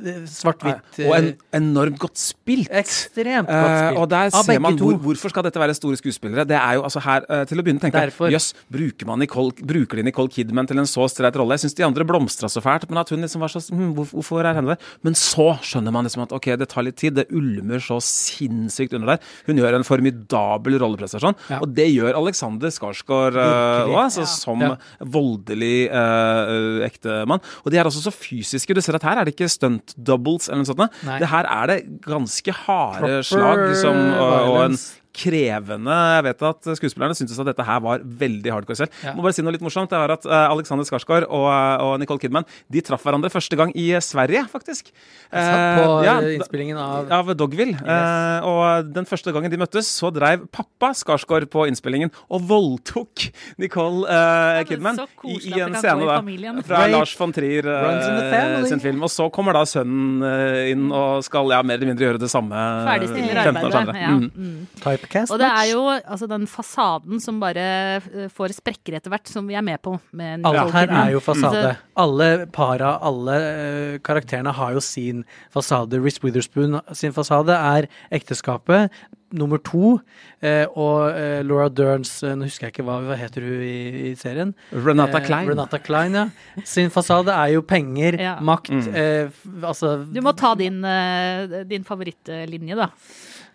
eh, 0.00 0.22
svart-hvitt 0.32 1.00
Og 1.04 1.10
en, 1.12 1.26
eh, 1.28 1.42
enormt 1.58 1.98
godt 2.00 2.16
spilt. 2.16 2.70
Ekstremt 2.72 3.50
godt 3.50 3.66
spilt. 3.66 3.82
spilt. 3.82 3.98
og 4.00 4.06
der 4.08 4.30
Av 4.32 4.46
ser 4.46 4.60
man 4.64 4.78
hvor, 4.80 4.96
hvorfor 4.96 5.28
skal 5.28 5.44
dette 5.44 5.60
være 5.60 5.74
store 5.76 5.98
skuespillere. 6.00 6.46
Det 6.48 6.56
er 6.56 6.78
jo 6.78 6.86
altså 6.88 7.02
her, 7.04 7.26
uh, 7.28 7.44
Til 7.44 7.60
å 7.60 7.64
begynne 7.66 7.82
å 7.82 7.84
tenke... 7.84 8.30
Jøss, 8.32 8.54
bruker, 8.72 9.10
Nicole, 9.20 9.52
bruker 9.60 10.00
de 10.00 10.06
Nicole 10.08 10.32
Kidman 10.32 10.70
til 10.70 10.80
en 10.80 10.88
så 10.88 11.04
streit 11.12 11.36
rolle? 11.36 11.58
Jeg 11.58 11.66
syns 11.66 11.76
de 11.76 11.84
andre 11.84 12.06
blomstra 12.08 12.48
så 12.48 12.62
fælt, 12.64 12.88
men 12.88 13.02
at 13.02 13.12
hun 13.12 13.20
liksom 13.20 13.44
var 13.44 13.52
så 13.52 13.60
hm, 13.60 13.92
Hvorfor 13.98 14.40
er 14.40 14.56
henne 14.56 14.72
der? 14.72 14.88
Men 15.04 15.18
så 15.20 15.50
skjønner 15.60 15.92
man 15.92 16.08
liksom 16.08 16.24
at 16.24 16.32
ok, 16.32 16.56
det 16.56 16.70
tar 16.72 16.88
litt 16.88 16.96
tid. 16.96 17.18
Det 17.20 17.28
ulmer 17.28 17.84
så 17.84 18.00
sinnssykt 18.00 18.96
under 18.96 19.18
der. 19.18 19.28
Hun 19.50 19.60
gjør 19.60 19.76
en 19.76 19.84
formidabel 19.84 20.80
rolleprestasjon, 20.80 21.36
Ja. 21.52 21.60
og 21.60 21.76
det 21.76 21.90
gjør 21.92 22.16
Alexander 22.16 22.72
Skarsgård 22.72 23.36
uh, 23.36 23.84
òg, 23.84 24.00
altså, 24.06 24.24
som 24.24 24.64
Ja. 24.64 24.72
voldelig 25.04 25.90
uh, 25.92 26.80
ektemann. 26.88 27.44
Og 27.64 27.72
de 27.72 27.80
er 27.80 27.88
også 27.88 28.02
så 28.04 28.12
fysiske. 28.14 28.74
Du 28.76 28.82
ser 28.84 28.98
at 28.98 29.06
her 29.06 29.20
er 29.20 29.28
det 29.28 29.34
ikke 29.36 29.50
stunt 29.50 29.94
doubles 29.96 30.48
eller 30.48 30.62
noe 30.64 30.70
sånt. 30.70 31.02
Nei. 31.06 31.18
Det 31.22 31.30
her 31.32 31.48
er 31.50 31.72
det 31.72 31.78
ganske 32.06 32.56
harde 32.64 33.00
Proper 33.00 33.28
slag 33.30 33.64
som, 33.82 34.00
og, 34.14 34.34
og 34.54 34.64
en. 34.68 34.80
Krevende 35.16 35.96
Jeg 36.16 36.26
vet 36.28 36.44
at 36.50 36.70
skuespillerne 36.78 37.16
syntes 37.18 37.38
at 37.40 37.50
dette 37.50 37.66
her 37.66 37.80
var 37.84 38.02
veldig 38.04 38.52
hardcore 38.54 38.78
selv. 38.82 39.00
Ja. 39.04 39.14
Må 39.16 39.24
bare 39.26 39.36
si 39.36 39.44
noe 39.44 39.54
litt 39.54 39.64
morsomt. 39.64 39.90
Det 39.90 39.98
var 40.00 40.14
at 40.16 40.26
eh, 40.28 40.46
Alexander 40.50 40.86
Skarsgård 40.88 41.28
og, 41.28 41.48
og 41.50 41.96
Nicole 42.02 42.22
Kidman 42.22 42.46
De 42.72 42.82
traff 42.84 43.04
hverandre 43.06 43.32
første 43.32 43.58
gang 43.58 43.72
i 43.78 43.90
Sverige, 44.04 44.46
faktisk. 44.52 44.92
Satt 45.30 45.80
på 45.80 45.90
Eh, 46.00 46.04
ja, 46.06 46.14
eh, 46.22 46.34
innspillingen 46.38 46.78
av 46.80 47.10
av 47.12 47.30
Dogville. 47.36 47.76
Eh, 47.80 48.46
og 48.46 48.90
den 48.94 49.06
første 49.08 49.32
gangen 49.34 49.52
de 49.52 49.58
møttes, 49.60 49.88
så 50.00 50.10
dreiv 50.14 50.46
pappa 50.54 50.92
Skarsgård 50.96 51.48
på 51.52 51.66
innspillingen 51.70 52.12
og 52.30 52.44
voldtok 52.48 53.26
Nicole 53.60 54.06
eh, 54.08 54.62
Kidman 54.68 55.00
i, 55.28 55.38
i 55.50 55.60
en 55.60 55.76
scene 55.78 56.06
da, 56.08 56.20
fra 56.66 56.82
Rape 56.84 56.92
Lars 56.94 57.14
von 57.18 57.34
Trier 57.34 57.66
eh, 57.66 58.64
sin 58.70 58.82
film. 58.82 59.02
Og 59.06 59.12
så 59.12 59.28
kommer 59.34 59.56
da 59.56 59.64
sønnen 59.68 60.24
eh, 60.26 60.70
inn 60.74 60.88
og 60.90 61.24
skal 61.26 61.50
ja, 61.54 61.62
mer 61.66 61.80
eller 61.80 61.92
mindre 61.92 62.08
gjøre 62.08 62.22
det 62.22 62.30
samme. 62.32 62.64
Ferdigstiller 62.88 63.42
15 63.44 63.64
år 63.66 63.76
senere. 63.78 64.04
Ja. 64.04 64.14
Mm. 64.16 64.66
Mm. 65.00 65.30
Og 65.30 65.38
det 65.40 65.48
er 65.50 65.66
jo 65.72 65.82
altså, 65.88 66.26
den 66.28 66.46
fasaden 66.46 67.20
som 67.20 67.40
bare 67.40 67.66
eh, 68.00 68.28
får 68.28 68.54
sprekker 68.60 68.96
etter 68.98 69.10
hvert, 69.10 69.26
som 69.28 69.46
vi 69.48 69.54
er 69.54 69.62
med 69.64 69.80
på. 69.82 69.98
Med 70.12 70.44
Alt 70.46 70.72
her 70.74 70.88
er 70.90 71.12
jo 71.14 71.20
fasade. 71.24 71.76
Mm. 71.76 71.86
Alle 72.00 72.28
para, 72.52 72.94
alle 73.02 73.36
uh, 73.40 73.98
karakterene 74.04 74.52
har 74.56 74.72
jo 74.76 74.80
sin 74.80 75.24
fasade. 75.52 75.98
Reece 76.00 76.20
Witherspoon 76.22 76.80
sin 76.96 77.12
fasade 77.12 77.52
er 77.56 77.88
ekteskapet 78.10 78.90
nummer 79.32 79.58
to. 79.62 80.00
uh, 80.42 80.66
og 80.74 81.12
uh, 81.14 81.40
Laura 81.46 81.68
Derns 81.70 82.16
eh, 82.26 82.32
Nå 82.34 82.48
husker 82.48 82.66
jeg 82.66 82.72
ikke 82.74 82.86
hva, 82.88 82.96
hva 83.06 83.14
heter 83.20 83.44
hun 83.46 83.60
i, 83.62 84.10
i 84.10 84.14
serien. 84.18 84.54
Renata 84.74 85.20
Eh, 85.20 85.26
Klein. 85.26 85.48
Renata 85.52 85.78
Klein, 85.78 86.16
ja. 86.18 86.24
Sin 86.66 86.90
fasade 86.90 87.30
er 87.30 87.52
jo 87.54 87.62
penger, 87.62 88.18
Ja. 88.20 88.36
makt 88.40 88.70
Mm. 88.70 88.94
eh, 88.94 89.28
Altså 89.62 90.04
Du 90.10 90.20
må 90.24 90.32
ta 90.36 90.54
din, 90.58 90.82
eh, 90.84 91.62
din 91.64 91.84
favorittlinje, 91.84 92.74
da. 92.76 92.88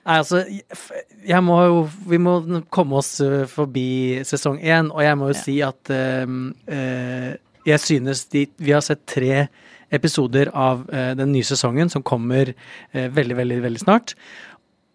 Nei, 0.06 0.18
altså, 0.22 0.44
jeg- 1.26 1.44
må 1.44 1.56
jo 1.66 1.90
Vi 2.08 2.18
må 2.18 2.36
komme 2.70 2.98
oss 3.00 3.20
eh, 3.22 3.46
forbi 3.50 4.22
sesong 4.24 4.60
én, 4.62 4.92
og 4.92 5.02
jeg 5.02 5.18
må 5.18 5.32
jo 5.32 5.34
Ja. 5.34 5.42
si 5.42 5.62
at 5.62 5.90
uh, 5.90 7.36
jeg 7.66 7.80
synes 7.80 8.26
de 8.30 8.46
Vi 8.58 8.72
har 8.72 8.82
sett 8.82 9.06
tre 9.08 9.48
episoder 9.92 10.50
av 10.54 10.86
uh, 10.90 11.14
den 11.16 11.32
nye 11.32 11.44
sesongen 11.44 11.90
som 11.90 12.04
kommer 12.04 12.50
uh, 12.94 13.08
veldig, 13.10 13.36
veldig, 13.38 13.62
veldig 13.64 13.80
snart. 13.82 14.14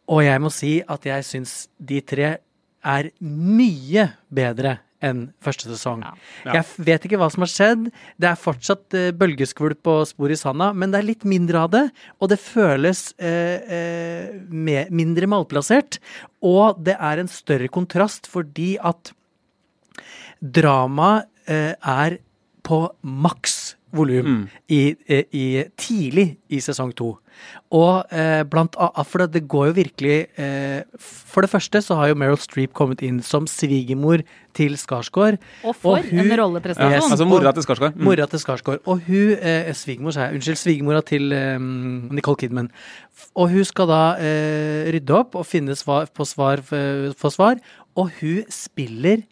Og 0.09 0.23
jeg 0.25 0.41
må 0.41 0.51
si 0.51 0.83
at 0.89 1.05
jeg 1.07 1.25
syns 1.25 1.69
de 1.79 2.01
tre 2.01 2.37
er 2.85 3.11
mye 3.21 4.13
bedre 4.33 4.79
enn 5.05 5.23
første 5.41 5.69
sesong. 5.71 6.03
Ja. 6.05 6.13
Ja. 6.45 6.55
Jeg 6.61 6.87
vet 6.91 7.07
ikke 7.09 7.19
hva 7.21 7.31
som 7.33 7.45
har 7.45 7.51
skjedd. 7.53 7.89
Det 8.21 8.29
er 8.31 8.41
fortsatt 8.41 8.97
eh, 8.99 9.11
bølgeskvulp 9.17 9.91
og 9.93 10.03
spor 10.11 10.33
i 10.33 10.39
sanda, 10.39 10.71
men 10.77 10.93
det 10.93 11.01
er 11.01 11.09
litt 11.09 11.25
mindre 11.29 11.65
av 11.65 11.73
det. 11.73 11.85
Og 12.21 12.33
det 12.33 12.41
føles 12.43 13.07
eh, 13.19 13.57
eh, 13.79 14.37
med, 14.53 14.93
mindre 14.93 15.29
malplassert. 15.31 15.99
Og 16.45 16.81
det 16.85 16.99
er 17.01 17.23
en 17.23 17.31
større 17.33 17.69
kontrast 17.73 18.29
fordi 18.31 18.75
at 18.81 19.13
dramaet 20.41 21.29
eh, 21.51 21.75
er 21.81 22.21
på 22.67 22.85
maks 23.03 23.77
volum 23.93 24.27
Mm. 24.27 24.49
i, 24.71 24.97
eh, 25.09 25.25
i, 25.35 25.65
tidlig 25.77 26.37
i 26.49 26.61
sesong 26.63 26.93
to. 26.95 27.19
Og 27.71 28.05
eh, 28.11 28.43
blant 28.51 28.75
annet, 28.79 29.07
for 29.07 29.27
det, 29.27 29.43
går 29.49 29.67
jo 29.71 29.73
virkelig 29.77 30.15
eh, 30.39 30.83
For 31.01 31.43
det 31.47 31.51
første 31.53 31.81
så 31.83 31.95
har 32.01 32.09
jo 32.11 32.17
Meryl 32.19 32.39
Streep 32.43 32.73
kommet 32.75 33.03
inn 33.07 33.21
som 33.23 33.47
svigermor 33.47 34.23
til 34.57 34.75
Skarsgård. 34.81 35.39
Og 35.65 35.77
for 35.77 35.97
Og 35.99 36.05
hun- 36.11 36.19
en 36.21 36.31
Ja, 36.31 36.37
rolleprestasjon. 36.43 36.93
Yes. 36.97 37.11
altså 37.13 37.27
mora 37.31 37.53
til 37.53 37.63
Skarsgård. 37.63 37.95
Mm. 37.95 38.05
Mora 38.05 38.27
til 38.27 38.39
Skarsgård. 38.43 38.81
Og 38.87 39.01
hun 39.07 39.37
eh, 39.41 39.73
Svigermor, 39.73 40.11
sa 40.13 40.27
jeg. 40.27 40.35
Unnskyld, 40.41 40.59
svigermora 40.59 41.05
til 41.07 41.33
eh, 41.33 41.59
Nicole 41.59 42.37
Kidman. 42.37 42.71
Og 43.35 43.51
hun 43.51 43.65
skal 43.65 43.87
da 43.87 44.03
eh, 44.19 44.91
rydde 44.93 45.15
opp 45.15 45.37
og 45.39 45.47
finne 45.47 45.77
svar 45.79 46.07
på 46.13 46.27
svar 46.27 46.63
få 46.67 47.31
svar. 47.31 47.57
Og 47.97 48.11
hun 48.21 48.45
spiller 48.51 49.23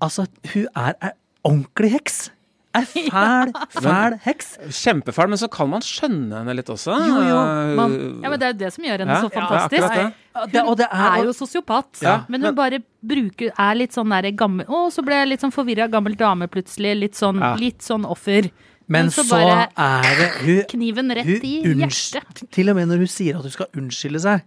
Altså, 0.00 0.24
hun 0.54 0.66
er 0.74 0.94
ei 1.04 1.10
ordentlig 1.44 1.90
heks. 1.92 2.30
Ei 2.78 2.84
fæl, 2.86 3.50
fæl 3.82 4.14
heks. 4.22 4.52
Kjempefæl, 4.78 5.26
men 5.32 5.38
så 5.40 5.48
kan 5.50 5.66
man 5.72 5.82
skjønne 5.82 6.38
henne 6.38 6.54
litt 6.54 6.68
også. 6.70 6.94
Jo, 7.02 7.16
jo, 7.26 7.38
Man, 7.74 7.96
ja, 8.22 8.30
men 8.30 8.38
Det 8.38 8.46
er 8.46 8.52
jo 8.52 8.58
det 8.60 8.68
som 8.76 8.84
gjør 8.86 9.02
henne 9.02 9.16
Ja, 9.16 9.22
så 9.24 9.30
fantastisk. 9.34 9.82
Ja, 9.82 9.88
det. 9.90 10.04
Hun 10.36 10.52
det, 10.54 10.62
og 10.62 10.76
det 10.78 10.86
er 10.86 11.16
er, 11.16 11.24
jo 11.26 11.32
sosiopat, 11.34 11.88
Ja, 12.04 12.14
men 12.30 12.46
hun 12.46 12.54
bare 12.54 12.78
bruker 13.02 13.50
er 13.50 13.74
litt 13.74 13.96
sånn 13.96 14.14
der 14.14 14.30
gammel 14.38 14.70
Å, 14.70 14.84
så 14.94 15.02
ble 15.02 15.18
jeg 15.18 15.32
litt 15.32 15.42
sånn 15.42 15.54
forvirra 15.54 15.88
gammel 15.90 16.14
dame 16.20 16.46
plutselig. 16.52 16.94
Litt 17.00 17.18
sånn, 17.18 17.42
Ja. 17.42 17.56
litt 17.58 17.82
sånn 17.82 18.06
offer. 18.06 18.50
men 18.86 19.10
så 19.10 19.24
så 19.26 19.42
er 19.42 20.14
det 20.22 20.30
hun, 20.44 20.62
Kniven 20.70 21.10
rett 21.10 21.26
hun 21.26 21.42
i 21.42 21.74
hjertet. 21.82 22.46
Til 22.54 22.70
og 22.70 22.76
med 22.76 22.86
når 22.88 23.02
hun 23.02 23.10
sier 23.10 23.36
at 23.36 23.42
hun 23.42 23.50
skal 23.50 23.66
unnskylde 23.74 24.20
seg, 24.22 24.42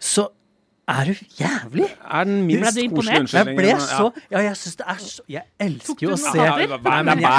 så 0.00 0.30
er 0.88 1.04
du 1.04 1.14
jævlig. 1.38 1.88
Er 2.10 2.24
den 2.24 2.46
minst 2.46 2.74
Ble 2.74 2.82
du 2.82 2.88
imponert? 2.88 3.32
Jeg 3.32 3.56
ble 3.56 3.74
så 3.80 4.12
Ja, 4.30 4.38
jeg 4.38 4.56
syns 4.56 4.76
det 4.76 4.86
er 4.88 4.94
så 5.04 5.22
Jeg 5.28 5.42
elsker 5.60 6.00
jo 6.02 6.10
å 6.10 6.18
se 6.18 6.38
Nei, 6.38 7.02
men 7.02 7.18
jeg- 7.20 7.30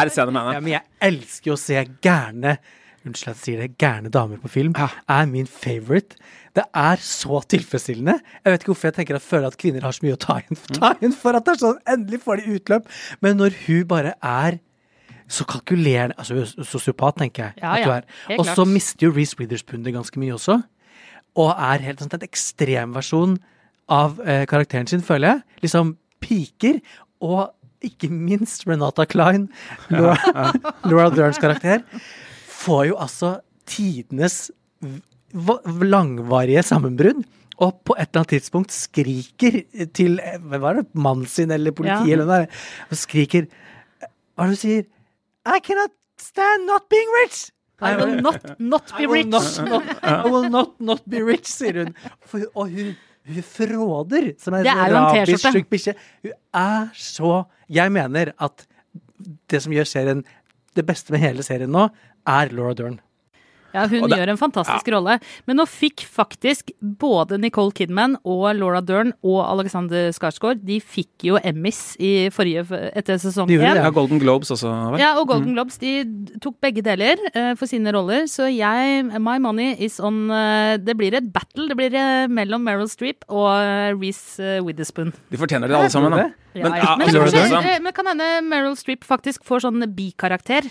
jeg 0.71 0.81
elsker 1.01 1.45
jo 1.45 1.53
å 1.53 1.59
se 1.59 1.85
gærne 2.01 2.57
Unnskyld 3.03 3.29
at 3.29 3.35
jeg 3.37 3.43
sier 3.43 3.57
det, 3.63 3.77
gærne 3.79 4.11
damer 4.11 4.37
på 4.37 4.47
film 4.47 4.75
er 4.77 5.25
min 5.25 5.47
favorite. 5.47 6.15
Det 6.53 6.63
er 6.75 6.97
så 6.97 7.41
tilfredsstillende. 7.49 8.19
Jeg 8.45 8.51
vet 8.53 8.61
ikke 8.61 8.75
hvorfor 8.75 8.91
jeg 8.91 8.93
tenker 8.93 9.15
at 9.15 9.23
føler 9.23 9.47
at 9.47 9.57
kvinner 9.57 9.81
har 9.81 9.91
så 9.91 10.03
mye 10.03 10.13
å 10.13 10.19
ta 10.19 10.35
inn, 10.37 10.55
ta 10.77 10.93
inn 11.01 11.11
for 11.11 11.33
at 11.35 11.43
det 11.43 11.55
er 11.55 11.65
sånn 11.65 11.79
endelig 11.87 12.21
får 12.21 12.43
de 12.45 12.59
utløp. 12.59 12.85
Men 13.19 13.37
når 13.37 13.55
hun 13.65 13.85
bare 13.85 14.13
er 14.21 14.59
så 15.27 15.45
kalkulerende 15.47 16.13
Altså 16.19 16.45
sosiopat, 16.63 17.15
tenker 17.17 17.37
jeg 17.45 17.53
Ja, 17.63 17.75
ja, 17.77 18.01
Og 18.37 18.45
så 18.45 18.67
mister 18.67 19.07
jo 19.07 19.11
Reece 19.15 19.33
Witherspoon 19.39 19.81
det 19.83 19.93
ganske 19.95 20.17
mye 20.19 20.33
også. 20.35 20.63
Og 21.39 21.51
er 21.55 21.83
helt 21.85 22.01
sånn 22.03 22.11
en 22.17 22.25
ekstremversjon 22.27 23.37
av 23.91 24.19
eh, 24.25 24.43
karakteren 24.49 24.87
sin, 24.89 25.03
føler 25.05 25.35
jeg. 25.35 25.43
Liksom 25.67 25.93
piker. 26.23 26.81
Og 27.23 27.51
ikke 27.85 28.09
minst 28.13 28.65
Renata 28.69 29.05
Klein, 29.09 29.47
Laura, 29.89 30.51
Laura 30.89 31.09
Derns 31.13 31.39
karakter, 31.41 31.81
får 32.61 32.91
jo 32.91 32.97
altså 33.01 33.35
tidenes 33.69 34.49
langvarige 35.33 36.63
sammenbrudd. 36.67 37.23
Og 37.61 37.75
på 37.85 37.93
et 37.99 38.09
eller 38.09 38.23
annet 38.23 38.31
tidspunkt 38.35 38.73
skriker 38.73 39.59
til 39.93 40.17
eh, 40.23 40.37
hva 40.41 40.71
er 40.71 40.79
det, 40.81 40.87
mannen 40.97 41.27
sin 41.29 41.51
eller 41.53 41.71
politiet 41.77 42.07
Ja. 42.09 42.13
eller 42.15 42.25
noe 42.25 42.39
der, 42.41 42.61
og 42.89 42.97
skriker 42.97 43.45
Hva 44.35 44.45
er 44.47 44.49
det 44.49 44.55
du 44.57 44.61
sier? 44.63 44.85
I 45.45 45.59
cannot 45.61 45.93
stand 46.21 46.65
not 46.65 46.87
being 46.89 47.09
rich! 47.21 47.51
I 47.81 47.95
will 47.97 48.21
not, 48.21 48.59
not 48.59 48.91
be 48.97 49.07
rich. 49.09 49.33
I 50.03 50.27
will 50.27 50.49
not, 50.49 50.75
not 50.79 51.01
be 51.09 51.21
rich, 51.25 51.49
sier 51.49 51.83
hun. 51.83 51.95
For, 52.29 52.43
og 52.55 52.69
hun, 52.69 52.91
hun 53.27 53.43
fråder 53.45 54.31
som 54.41 54.53
en 54.57 54.65
Det 54.65 54.73
en 54.73 54.93
rabisk 54.95 55.31
T-skjorte. 55.33 55.53
syk 55.57 55.69
bikkje. 55.73 55.95
Hun 56.23 56.35
er 56.61 56.91
så 56.97 57.33
Jeg 57.71 57.91
mener 57.91 58.33
at 58.39 58.65
det 59.49 59.61
som 59.63 59.73
gjør 59.73 59.85
serien 59.87 60.23
Det 60.75 60.85
beste 60.87 61.11
med 61.13 61.19
hele 61.19 61.43
serien 61.43 61.71
nå, 61.71 61.89
er 62.27 62.53
Laura 62.55 62.73
Dern. 62.77 62.99
Ja, 63.73 63.87
hun 63.87 64.09
det- 64.09 64.17
gjør 64.19 64.33
en 64.33 64.39
fantastisk 64.39 64.91
rolle. 64.93 65.19
Men 65.47 65.57
nå 65.57 65.65
fikk 65.69 66.03
faktisk 66.05 66.71
både 66.81 67.39
Nicole 67.39 67.71
Kidman 67.71 68.17
og 68.23 68.55
Laura 68.57 68.81
Dern 68.81 69.13
og 69.23 69.39
Alexander 69.45 70.11
Skarsgård 70.11 70.63
De 70.65 70.79
fikk 70.79 71.23
jo 71.23 71.37
Emmys 71.43 71.95
i 71.99 72.29
forrige, 72.33 72.65
etter 72.95 73.19
sesong 73.21 73.47
én. 73.49 73.61
Ja, 73.61 73.89
Golden 73.89 74.19
Globes 74.19 74.51
også, 74.51 74.71
vel? 74.91 74.99
Ja, 74.99 75.13
og 75.19 75.27
Golden 75.27 75.55
Globes 75.55 75.77
de 75.81 76.05
tok 76.41 76.59
begge 76.61 76.83
deler 76.85 77.15
uh, 77.35 77.53
for 77.55 77.65
sine 77.69 77.91
roller, 77.93 78.27
så 78.27 78.49
jeg 78.51 79.05
My 79.21 79.37
money 79.39 79.75
is 79.79 79.99
on 79.99 80.29
uh, 80.31 80.77
Det 80.77 80.95
blir 80.97 81.13
et 81.17 81.31
battle. 81.33 81.67
Det 81.69 81.77
blir 81.77 81.95
uh, 81.95 82.27
mellom 82.31 82.63
Meryl 82.63 82.89
Streep 82.89 83.25
og 83.29 83.49
uh, 83.49 83.91
Reece 83.97 84.61
Witherspoon. 84.65 85.13
De 85.31 85.39
fortjener 85.39 85.67
det 85.71 85.77
alle 85.77 85.91
sammen, 85.93 86.11
da. 86.11 86.29
Ja, 86.53 86.65
Men, 86.67 86.73
ja. 86.75 86.83
ja, 86.83 86.95
men, 86.97 87.07
altså, 87.07 87.37
kanskje, 87.37 87.75
eh, 87.75 87.83
men 87.83 87.93
kan 87.95 88.09
hende 88.11 88.27
Meryl 88.43 88.75
Streep 88.79 89.05
faktisk 89.07 89.45
får 89.47 89.63
sånn 89.67 89.85
bikarakter. 89.95 90.67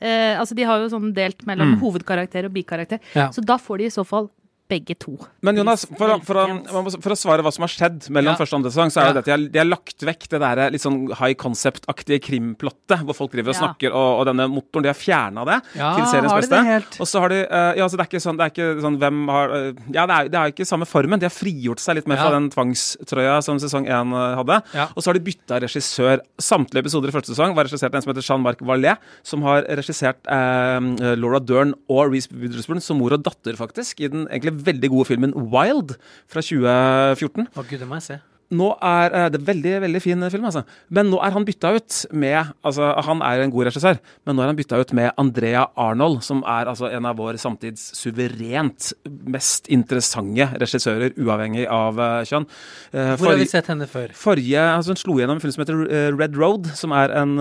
Eh, 0.00 0.38
altså 0.40 0.54
De 0.54 0.64
har 0.64 0.78
jo 0.80 0.88
sånn 0.88 1.12
delt 1.14 1.44
mellom 1.46 1.74
Mm. 1.74 1.80
hovedkarakter 1.80 2.44
og 2.44 2.52
bikarakter. 2.52 2.98
Ja. 3.14 3.30
Så 3.30 3.44
da 3.44 3.56
får 3.56 3.78
de 3.78 3.84
i 3.84 3.90
så 3.94 4.04
fall 4.06 4.30
begge 4.68 4.94
to. 4.98 5.18
Men 5.44 5.58
Jonas, 5.60 5.82
for, 5.98 6.08
å- 6.14 6.20
for, 6.24 6.38
å, 6.40 6.84
for 7.04 7.12
å 7.12 7.16
svare 7.18 7.42
hva 7.44 7.50
som 7.52 7.62
har 7.66 7.68
skjedd 7.72 8.06
mellom 8.08 8.32
Ja. 8.32 8.38
første 8.40 8.54
og 8.56 8.60
andre 8.62 8.70
sesong, 8.72 8.90
så 8.94 9.00
er 9.02 9.06
Ja. 9.06 9.12
det 9.12 9.18
at 9.18 9.24
de 9.26 9.30
har, 9.34 9.42
de 9.52 9.58
har 9.58 9.66
lagt 9.68 9.98
vekk 10.00 10.28
det 10.32 10.40
der 10.40 10.70
litt 10.72 10.80
sånn 10.80 11.12
high 11.18 11.34
concept-aktige 11.34 12.18
krimplottet, 12.24 13.04
hvor 13.04 13.14
folk 13.14 13.30
driver 13.32 13.50
og 13.52 13.54
Ja. 13.54 13.60
snakker, 13.60 13.92
og, 13.92 14.20
og 14.20 14.26
denne 14.30 14.48
motoren, 14.48 14.82
de 14.82 14.88
har 14.88 14.96
fjerna 14.96 15.44
det 15.44 15.58
Ja, 15.76 15.90
til 15.96 16.04
seriens 16.08 16.32
de 16.32 16.40
beste. 16.40 16.56
det 16.56 16.64
helt? 16.64 16.96
Og 17.00 17.06
så 17.06 17.20
har 17.20 17.28
de 17.28 17.40
uh, 17.44 17.74
Ja, 17.76 17.86
så 17.88 17.96
det 17.96 18.00
er 18.06 18.08
ikke 18.08 18.24
sånn, 18.24 18.36
det 18.40 18.44
er 18.46 18.52
ikke 18.54 18.80
sånn 18.80 18.98
hvem 18.98 19.28
har 19.28 19.48
uh, 19.52 19.72
Ja, 19.92 20.06
det 20.06 20.14
er, 20.16 20.28
det 20.32 20.38
er 20.40 20.52
ikke 20.54 20.66
samme 20.66 20.86
formen. 20.88 21.20
De 21.20 21.26
har 21.28 21.34
frigjort 21.36 21.78
seg 21.84 21.96
litt 21.96 22.08
mer 22.08 22.16
fra 22.16 22.30
den 22.32 22.48
tvangstrøya 22.50 23.42
som 23.44 23.58
sesong 23.60 23.84
én 23.86 24.12
eh, 24.16 24.36
hadde. 24.40 24.62
Ja. 24.74 24.88
Og 24.96 25.02
så 25.04 25.10
har 25.12 25.18
de 25.18 25.24
bytta 25.28 25.60
regissør. 25.60 26.20
Samtlige 26.40 26.80
episoder 26.84 27.08
i 27.08 27.12
første 27.12 27.34
sesong 27.34 27.54
var 27.54 27.64
regissert 27.68 27.92
av 27.92 27.96
en 28.00 28.02
som 28.02 28.12
heter 28.14 28.24
Jean-Marc 28.24 28.60
Vallet, 28.64 28.98
som 29.22 29.42
har 29.42 29.62
regissert 29.76 30.24
uh, 30.26 30.80
Laura 31.20 31.40
Dern 31.44 31.74
og 31.90 32.10
Reece 32.12 32.32
Witherspoon 32.32 32.80
som 32.80 32.98
mor 32.98 33.12
og 33.12 33.22
datter, 33.26 33.54
faktisk, 33.58 34.00
i 34.00 34.08
den 34.08 34.26
egentlig 34.28 34.53
veldig 34.54 34.90
gode 34.92 35.08
filmen 35.10 35.34
Wild 35.54 35.96
fra 36.30 36.44
2014 36.44 37.50
Å 37.54 37.66
gud, 37.66 37.78
det 37.80 37.88
må 37.88 38.00
jeg 38.00 38.08
se. 38.08 38.20
Nå 38.52 38.70
er 38.84 39.14
eh, 39.14 39.28
Det 39.32 39.40
er 39.40 39.46
veldig 39.46 39.74
veldig 39.86 40.02
fin 40.02 40.24
film, 40.30 40.44
altså. 40.48 40.64
Men 40.94 41.08
nå 41.12 41.20
er 41.24 41.34
han 41.34 41.46
bytta 41.46 41.72
ut 41.76 41.98
med 42.12 42.52
altså 42.66 42.90
Han 43.06 43.22
er 43.24 43.44
en 43.44 43.52
god 43.54 43.68
regissør, 43.70 44.00
men 44.26 44.36
nå 44.36 44.44
er 44.44 44.50
han 44.52 44.58
bytta 44.58 44.80
ut 44.82 44.92
med 44.96 45.12
Andrea 45.20 45.66
Arnold, 45.80 46.20
som 46.26 46.42
er 46.46 46.68
altså 46.70 46.90
en 46.92 47.08
av 47.08 47.18
vår 47.18 47.38
samtids 47.40 47.86
suverent 47.98 48.92
mest 49.30 49.68
interessante 49.72 50.48
regissører, 50.60 51.14
uavhengig 51.20 51.66
av 51.70 51.98
uh, 51.98 52.20
kjønn. 52.28 52.46
Uh, 52.92 53.14
Hvor 53.18 53.32
har 53.32 53.40
vi 53.40 53.48
sett 53.50 53.70
henne 53.72 53.88
før? 53.90 54.12
Forrige, 54.18 54.60
altså 54.60 54.94
Hun 54.94 55.00
slo 55.00 55.18
gjennom 55.20 55.38
en 55.38 55.44
film 55.44 55.54
som 55.54 55.64
heter 55.64 56.14
Red 56.18 56.38
Road, 56.38 56.68
som 56.76 56.92
er 56.96 57.12
en 57.16 57.36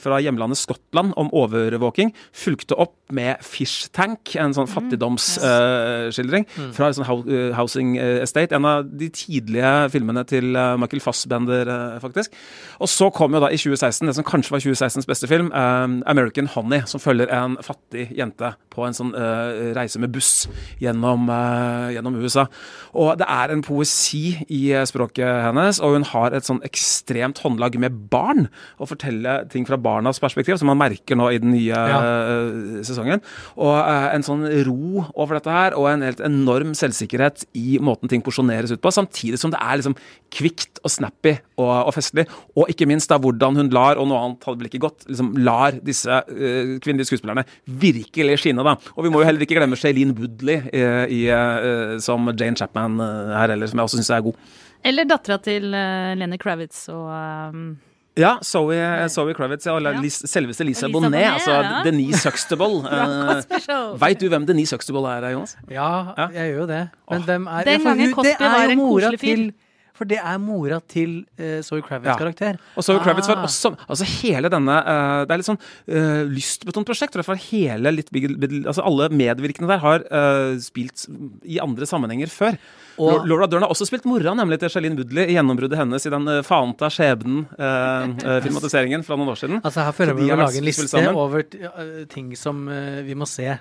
fra 0.00 0.18
hjemlandet 0.22 0.58
Skottland, 0.60 1.12
om 1.20 1.30
overvåking. 1.34 2.12
Fulgte 2.34 2.76
opp 2.80 2.94
med 3.14 3.42
Fish 3.44 3.90
Tank, 3.94 4.34
en 4.40 4.54
sånn 4.56 4.70
fattigdomsskildring 4.70 6.46
fra 6.74 6.88
en 6.88 6.96
sånn 6.96 7.08
hou- 7.08 7.26
Housing 7.58 7.96
Estate. 7.98 8.56
En 8.56 8.68
av 8.68 8.88
de 8.88 9.10
tidlige 9.14 9.72
filmene 9.92 10.24
til 10.28 10.43
til 10.44 10.58
eh, 10.58 10.76
Michael 10.80 11.02
Fassbender, 11.02 11.70
eh, 11.70 12.00
faktisk. 12.02 12.34
Og 12.82 12.90
så 12.90 13.10
kom 13.14 13.34
jo 13.34 13.42
da 13.42 13.50
i 13.52 13.58
2016 13.60 14.08
det 14.08 14.16
som 14.18 14.26
kanskje 14.26 14.54
var 14.54 14.64
2016s 14.64 15.08
beste 15.08 15.30
film, 15.30 15.50
eh, 15.52 15.86
American 16.10 16.48
Honey, 16.54 16.84
som 16.90 17.02
følger 17.02 17.30
en 17.32 17.56
fattig 17.64 18.10
jente 18.16 18.54
på 18.74 18.84
en 18.86 18.96
sånn 18.96 19.12
reise 19.76 20.00
med 20.02 20.10
buss 20.10 20.48
gjennom, 20.82 21.28
gjennom 21.94 22.16
USA. 22.18 22.46
Og 22.98 23.14
det 23.20 23.26
er 23.30 23.52
en 23.52 23.62
poesi 23.62 24.34
i 24.50 24.62
språket 24.88 25.44
hennes, 25.46 25.78
og 25.78 25.94
hun 25.94 26.06
har 26.10 26.34
et 26.34 26.46
sånn 26.46 26.58
ekstremt 26.66 27.38
håndlag 27.44 27.78
med 27.78 28.00
barn. 28.10 28.48
Å 28.82 28.88
fortelle 28.90 29.36
ting 29.52 29.66
fra 29.68 29.78
barnas 29.78 30.18
perspektiv, 30.22 30.58
som 30.58 30.72
man 30.72 30.80
merker 30.80 31.18
nå 31.18 31.30
i 31.30 31.38
den 31.42 31.54
nye 31.54 31.78
eh, 31.78 32.82
sesongen. 32.86 33.22
Og 33.54 33.78
en 33.78 34.26
sånn 34.26 34.42
ro 34.66 35.04
over 35.14 35.38
dette 35.38 35.54
her, 35.54 35.78
og 35.78 35.92
en 35.92 36.02
helt 36.06 36.22
enorm 36.24 36.74
selvsikkerhet 36.78 37.46
i 37.54 37.78
måten 37.78 38.10
ting 38.10 38.24
porsjoneres 38.26 38.74
ut 38.74 38.82
på, 38.82 38.92
samtidig 38.94 39.38
som 39.40 39.54
det 39.54 39.62
er 39.62 39.80
liksom 39.80 39.96
kvikt 40.34 40.80
og 40.84 40.92
snappy 40.92 41.32
og, 41.60 41.70
og 41.88 41.92
festlig. 41.96 42.26
Og 42.58 42.72
ikke 42.72 42.88
minst 42.90 43.12
da 43.12 43.18
hvordan 43.22 43.60
hun 43.60 43.70
lar, 43.74 44.00
og 44.00 44.08
noe 44.10 44.20
annet 44.24 44.44
hadde 44.48 44.62
vel 44.62 44.70
ikke 44.70 44.82
gått, 44.86 45.06
liksom 45.10 45.32
lar 45.46 45.78
disse 45.84 46.10
uh, 46.10 46.74
kvinnelige 46.84 47.12
skuespillerne 47.12 47.46
virkelig 47.80 48.40
skinne, 48.42 48.66
da. 48.66 48.76
Og 48.96 49.06
vi 49.06 49.14
må 49.14 49.22
jo 49.22 49.30
heller 49.30 49.46
ikke 49.46 49.58
glemme 49.60 49.78
Shailene 49.78 50.16
Woodley 50.18 50.60
uh, 50.68 51.06
i, 51.08 51.24
uh, 51.30 51.96
som 52.02 52.28
Jane 52.34 52.58
Chapman 52.58 53.00
her 53.00 53.54
heller, 53.54 53.70
som 53.70 53.80
jeg 53.80 53.90
også 53.90 54.02
syns 54.02 54.12
er 54.14 54.28
god. 54.28 54.44
Eller 54.84 55.08
dattera 55.08 55.40
til 55.40 55.70
uh, 55.72 56.12
Lenny 56.18 56.36
Kravitz 56.40 56.86
og 56.92 57.08
um, 57.08 57.66
Ja, 58.20 58.36
Zoe, 58.46 58.76
Zoe 59.10 59.34
Kravitz, 59.34 59.66
ja, 59.66 59.74
Ja. 59.80 59.94
Lis, 59.98 60.20
selveste 60.30 60.62
Lisa, 60.64 60.86
Lisa 60.86 60.92
Bonet, 60.92 61.10
Bonet, 61.10 61.32
altså 61.32 61.50
ja. 61.56 61.80
Denise 61.86 62.28
Huxtable. 62.28 62.82
Uh, 63.64 63.96
Veit 63.98 64.20
du 64.20 64.28
hvem 64.28 64.44
Denise 64.46 64.76
Huxtable 64.76 65.08
er, 65.10 65.30
Jonas? 65.32 65.56
Ja, 65.70 66.14
Ja. 66.18 66.28
jeg 66.36 66.52
gjør 66.52 66.60
jo 66.60 66.66
det. 66.66 66.82
Men 67.10 67.18
oh. 67.18 67.24
hvem 67.24 67.46
er 67.46 67.64
Den 67.64 67.84
gangen 67.88 68.14
Cosby 68.14 68.44
var 68.44 68.70
en 68.70 68.78
koselig 68.84 69.20
fyr. 69.20 69.50
For 69.94 70.02
det 70.10 70.18
er 70.18 70.38
mora 70.42 70.80
til 70.90 71.20
uh, 71.38 71.60
Zoe 71.62 71.78
Kravitz' 71.86 72.06
Ja. 72.10 72.16
karakter. 72.18 72.56
Og 72.76 72.82
Zoe 72.82 72.98
Kravitz 72.98 73.28
var 73.30 73.36
Ah. 73.38 73.44
også 73.46 73.70
Altså 73.88 74.02
hele 74.24 74.48
denne 74.50 74.74
uh, 74.82 75.22
Det 75.24 75.30
er 75.30 75.36
litt 75.38 75.46
sånn 75.46 75.60
uh, 75.60 76.24
lystbetont 76.26 76.82
prosjekt. 76.88 77.12
Derfor 77.14 77.36
hele 77.38 77.92
litt 77.94 78.10
big, 78.10 78.26
big, 78.40 78.64
altså 78.66 78.82
Alle 78.84 79.06
medvirkende 79.14 79.68
der 79.70 79.78
har 79.84 80.02
uh, 80.10 80.58
spilt 80.58 81.06
i 81.46 81.60
andre 81.62 81.86
sammenhenger 81.86 82.26
før. 82.32 82.56
Og- 82.98 83.22
Laura 83.26 83.46
Dern 83.50 83.62
har 83.62 83.70
også 83.74 83.86
spilt 83.86 84.04
mora 84.06 84.34
nemlig 84.34 84.58
til 84.62 84.68
Charlene 84.70 84.96
Woodley 84.98 85.26
i 85.30 85.34
gjennombruddet 85.38 85.78
hennes 85.78 86.06
i 86.06 86.10
den 86.14 86.28
uh, 86.30 86.42
Faenta 86.46 86.86
skjebnen-filmatiseringen 86.90 89.02
fra 89.06 89.16
noen 89.18 89.28
år 89.34 89.38
siden. 89.40 89.58
Altså 89.62 89.80
Her 89.86 89.92
føler 89.96 90.14
vi 90.18 90.30
å 90.30 90.36
lage 90.38 90.58
en 90.58 90.64
liste 90.68 91.02
over 91.14 91.42
ting 92.10 92.34
som 92.38 92.66
vi 93.06 93.14
må 93.18 93.26
se. 93.30 93.54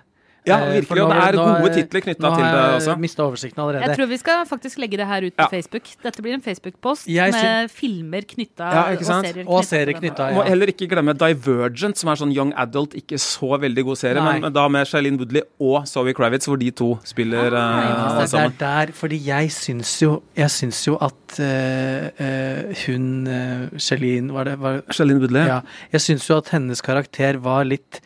Ja, 0.46 0.58
Eh, 0.64 0.82
virkelig, 0.82 1.00
nå 1.00 1.06
og 1.08 1.14
det 1.14 1.24
er 1.24 1.36
nå 1.38 1.44
gode 1.64 1.74
titler 1.78 2.02
knyttet 2.04 2.20
til 2.20 2.44
det 2.44 2.52
har 2.52 2.74
også. 2.76 2.92
jeg 2.92 3.00
mista 3.00 3.24
oversikten 3.24 3.82
Jeg 3.82 3.96
tror 3.96 4.08
vi 4.10 4.18
skal 4.18 4.46
faktisk 4.46 4.78
legge 4.78 4.98
det 4.98 5.08
her 5.08 5.22
ut 5.24 5.36
på 5.38 5.44
Ja. 5.44 5.48
Facebook. 5.48 5.84
Dette 6.04 6.22
blir 6.22 6.34
en 6.34 6.42
Facebook-post 6.42 7.08
med 7.08 7.32
med 7.34 7.72
filmer 7.72 8.22
knytta 8.28 8.72
Ja, 8.74 8.84
og 8.92 9.04
serier 9.04 9.46
Og 9.48 9.64
serier 9.64 10.00
til 10.00 10.10
denne. 10.12 10.34
Må 10.36 10.44
heller 10.46 10.68
ikke 10.68 10.88
glemme 10.90 11.14
Divergent, 11.14 11.98
som 11.98 12.10
er 12.10 12.16
sånn 12.16 12.34
young 12.36 12.54
adult, 12.58 12.94
ikke 12.94 13.18
så 13.18 13.58
veldig 13.60 13.84
god 13.86 13.98
serie, 13.98 14.22
Nei. 14.22 14.34
men, 14.34 14.42
men 14.42 14.54
da 14.54 14.68
med 14.68 14.86
Shailene 14.88 15.18
Woodley 15.18 15.42
og 15.60 15.88
Zoe 15.88 16.14
Kravitz, 16.14 16.46
hvor 16.48 16.60
de 16.60 16.72
to 16.72 17.00
spiller 17.04 17.54
Ah, 17.54 18.20
uh, 18.20 18.26
sammen. 18.26 18.52
det 18.58 18.68
er 18.68 18.86
der, 18.86 18.92
fordi 18.94 19.18
jeg 19.26 19.52
syns 19.52 20.02
jo 20.02 20.22
Jeg 20.36 20.50
syns 20.50 20.86
jo 20.88 20.98
at 21.02 21.40
uh, 21.40 22.10
eh, 22.18 22.74
hun 22.86 23.28
uh, 23.28 23.78
Shailene 23.78 24.34
Var 24.34 24.44
det 24.44 24.60
var, 24.60 24.82
Shailene 24.92 25.20
Woodley. 25.22 25.46
Ja. 25.48 25.62
Jeg 25.94 26.02
syns 26.02 26.28
jo 26.30 26.38
at 26.38 26.50
hennes 26.50 26.82
karakter 26.82 27.38
var 27.44 27.64
litt 27.64 28.02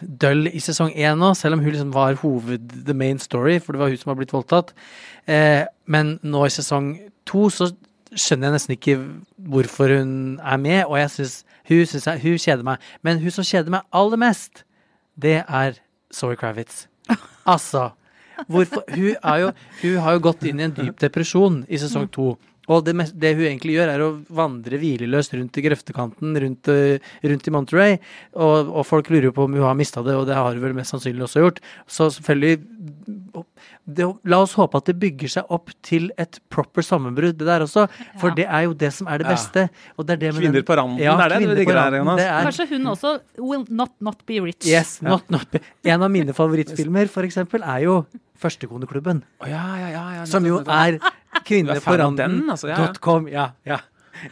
døll 0.00 0.48
i 0.50 0.60
sesong 0.62 0.92
én 0.94 1.20
nå, 1.20 1.32
selv 1.38 1.56
om 1.56 1.62
hun 1.64 1.72
liksom 1.74 1.94
var 1.94 2.18
hoved 2.22 2.74
the 2.86 2.96
main 2.96 3.20
story, 3.22 3.58
for 3.60 3.72
det 3.72 3.82
var 3.82 3.92
hun 3.92 4.00
som 4.00 4.12
var 4.12 4.18
blitt 4.20 4.34
voldtatt. 4.34 4.74
Eh, 5.30 5.64
men 5.86 6.18
nå 6.22 6.44
i 6.46 6.52
sesong 6.52 6.94
to 7.28 7.48
så 7.52 7.70
skjønner 8.12 8.50
jeg 8.50 8.56
nesten 8.56 8.76
ikke 8.76 8.98
hvorfor 9.52 9.94
hun 9.96 10.12
er 10.38 10.60
med, 10.60 10.84
og 10.84 10.98
jeg 11.00 11.10
synes, 11.16 11.38
hun, 11.68 11.86
synes 11.86 12.06
jeg, 12.06 12.22
hun 12.22 12.38
kjeder 12.44 12.66
meg. 12.66 12.92
Men 13.02 13.22
hun 13.22 13.34
som 13.34 13.46
kjeder 13.46 13.72
meg 13.72 13.88
aller 13.92 14.20
mest, 14.20 14.64
det 15.16 15.42
er 15.46 15.80
Zoe 16.14 16.36
Kravitz. 16.36 16.86
Altså. 17.42 17.90
Hvorfor? 18.46 18.84
Hun, 18.94 19.16
er 19.22 19.36
jo, 19.36 19.48
hun 19.82 19.96
har 19.98 20.14
jo 20.14 20.20
gått 20.22 20.44
inn 20.46 20.60
i 20.60 20.66
en 20.68 20.74
dyp 20.76 21.00
depresjon 21.02 21.62
i 21.68 21.78
sesong 21.78 22.06
to. 22.14 22.36
Og 22.70 22.84
det, 22.86 22.94
det 23.18 23.32
hun 23.34 23.44
egentlig 23.48 23.74
gjør, 23.74 23.88
er 23.90 24.02
å 24.04 24.10
vandre 24.30 24.78
hvileløst 24.78 25.32
rundt 25.34 25.56
i 25.58 25.64
grøftekanten 25.64 26.36
rundt, 26.44 26.68
eh, 26.70 26.98
rundt 27.26 27.48
i 27.48 27.50
Monterey. 27.50 27.96
Og, 28.38 28.68
og 28.70 28.86
folk 28.86 29.08
lurer 29.10 29.30
jo 29.30 29.32
på 29.34 29.44
om 29.48 29.56
hun 29.58 29.64
har 29.66 29.74
mista 29.74 30.02
det, 30.06 30.14
og 30.14 30.28
det 30.28 30.36
har 30.38 30.52
hun 30.54 30.62
vel 30.62 30.76
mest 30.78 30.94
sannsynlig 30.94 31.24
også 31.26 31.42
gjort. 31.42 31.58
Så 31.90 32.06
selvfølgelig 32.14 32.60
det, 33.84 34.06
La 34.30 34.38
oss 34.44 34.54
håpe 34.54 34.78
at 34.78 34.86
det 34.92 34.94
bygger 35.02 35.32
seg 35.34 35.50
opp 35.52 35.72
til 35.82 36.10
et 36.22 36.38
proper 36.54 36.84
sammenbrudd, 36.86 37.34
det 37.40 37.48
der 37.48 37.64
også. 37.66 37.88
For 38.20 38.30
Ja. 38.30 38.34
det 38.38 38.46
er 38.46 38.62
jo 38.68 38.74
det 38.78 38.92
som 38.94 39.08
er 39.10 39.18
det 39.18 39.26
Ja. 39.26 39.32
beste. 39.34 39.68
Og 39.98 40.06
det 40.06 40.12
er 40.14 40.16
det 40.22 40.34
med 40.34 40.42
Kvinner 40.42 40.52
den- 40.62 40.64
på 40.70 40.76
randen, 40.78 40.98
Ja, 41.02 41.18
er 41.18 41.28
det 41.30 41.48
det 41.48 41.56
digger 41.58 41.74
der. 41.74 41.98
Jonas. 41.98 42.20
Kanskje 42.46 42.68
hun 42.68 42.86
også 42.94 43.20
will 43.38 43.66
not 43.70 43.90
not 44.00 44.24
be 44.26 44.38
rich. 44.40 44.66
Yes, 44.66 45.02
not, 45.02 45.28
not, 45.30 45.50
be. 45.50 45.58
En 45.84 46.02
av 46.02 46.10
mine 46.10 46.32
favorittfilmer, 46.40 47.08
for 47.08 47.22
eksempel, 47.24 47.60
er 47.64 47.82
jo 47.84 48.06
Førstekoneklubben. 48.42 49.22
Oh, 49.40 49.46
ja, 49.48 49.76
ja, 49.78 49.88
ja, 49.90 50.10
ja, 50.16 50.24
Som 50.24 50.44
jo 50.44 50.58
er 50.66 50.98
den, 51.32 52.50
altså, 52.50 52.68
ja, 52.68 52.78
ja. 52.78 53.18
Ja, 53.32 53.48
ja. 53.66 53.78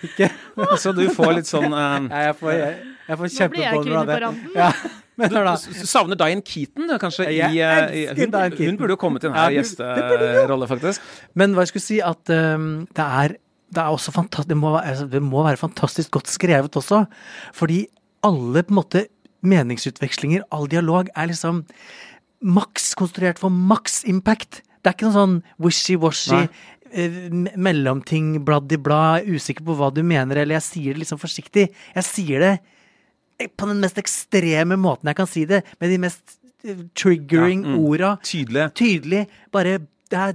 Ikke 0.04 0.28
Så 0.82 0.92
du 0.94 1.06
får 1.14 1.32
litt 1.40 1.48
sånn 1.48 1.72
eh, 1.72 1.94
ja, 2.12 2.24
Jeg 2.28 2.38
får, 2.38 2.52
jeg, 2.54 2.74
jeg 3.08 3.20
får 3.20 3.30
kjempeboller 3.36 4.00
av 4.00 4.10
på 4.10 4.18
det. 4.22 4.32
Ja, 4.54 4.70
men 5.20 5.36
da. 5.36 5.54
Du 5.56 5.86
savner 5.88 6.20
Diane 6.20 6.44
Keaton, 6.46 6.90
kanskje? 7.02 7.28
Jeg 7.34 7.56
i, 7.56 7.62
eh, 7.64 7.84
i, 7.90 8.06
hun, 8.12 8.32
Diane 8.34 8.58
hun 8.58 8.80
burde 8.80 8.96
jo 8.96 9.00
kommet 9.00 9.26
inn 9.26 9.34
Ja, 9.34 9.48
her 9.48 9.56
i 9.56 9.60
gjesterolle, 9.60 10.68
faktisk. 10.70 11.06
Men 11.38 11.56
hva 11.56 11.66
jeg 11.66 11.72
skulle 11.74 11.86
si, 11.86 12.02
at 12.04 12.34
um, 12.34 12.72
det 12.96 13.06
er 13.06 13.38
det 13.70 13.78
er 13.78 13.94
også 13.94 14.10
fantastisk, 14.10 14.48
det, 14.50 14.56
må, 14.58 14.72
altså, 14.80 15.04
det 15.06 15.20
må 15.22 15.44
være 15.46 15.60
fantastisk 15.60 16.10
godt 16.16 16.26
skrevet 16.26 16.74
også. 16.74 17.04
Fordi 17.54 17.84
alle 18.26 18.64
på 18.66 18.74
en 18.74 18.78
måte 18.80 19.04
meningsutvekslinger, 19.46 20.42
all 20.50 20.66
dialog, 20.70 21.06
er 21.14 21.30
liksom 21.30 21.62
maks 22.40 22.94
konstruert 22.98 23.38
for 23.38 23.52
maks 23.52 24.02
impact. 24.10 24.64
Det 24.80 24.90
er 24.90 24.96
ikke 24.96 25.10
noe 25.10 25.16
sånn 25.16 25.38
wishy-washy, 25.62 26.42
mellomting, 26.90 28.34
bladd-i-blad, 28.46 29.28
usikker 29.30 29.64
på 29.66 29.76
hva 29.78 29.90
du 29.94 30.02
mener, 30.06 30.40
eller 30.42 30.58
jeg 30.58 30.66
sier 30.66 30.94
det 30.96 31.04
liksom 31.04 31.20
forsiktig. 31.22 31.68
Jeg 31.94 32.06
sier 32.06 32.44
det 32.44 32.52
på 33.56 33.68
den 33.70 33.80
mest 33.80 33.96
ekstreme 34.00 34.76
måten 34.76 35.08
jeg 35.08 35.16
kan 35.16 35.28
si 35.30 35.46
det, 35.48 35.62
med 35.80 35.92
de 35.92 35.98
mest 36.02 36.36
eh, 36.66 36.82
triggering 36.98 37.62
Ja, 37.64 37.72
mm. 37.72 37.78
orda 37.88 38.10
Tydelig. 38.26 38.66
tydelig. 38.76 39.26
Bare 39.52 39.78
Det 40.10 40.18
er 40.18 40.34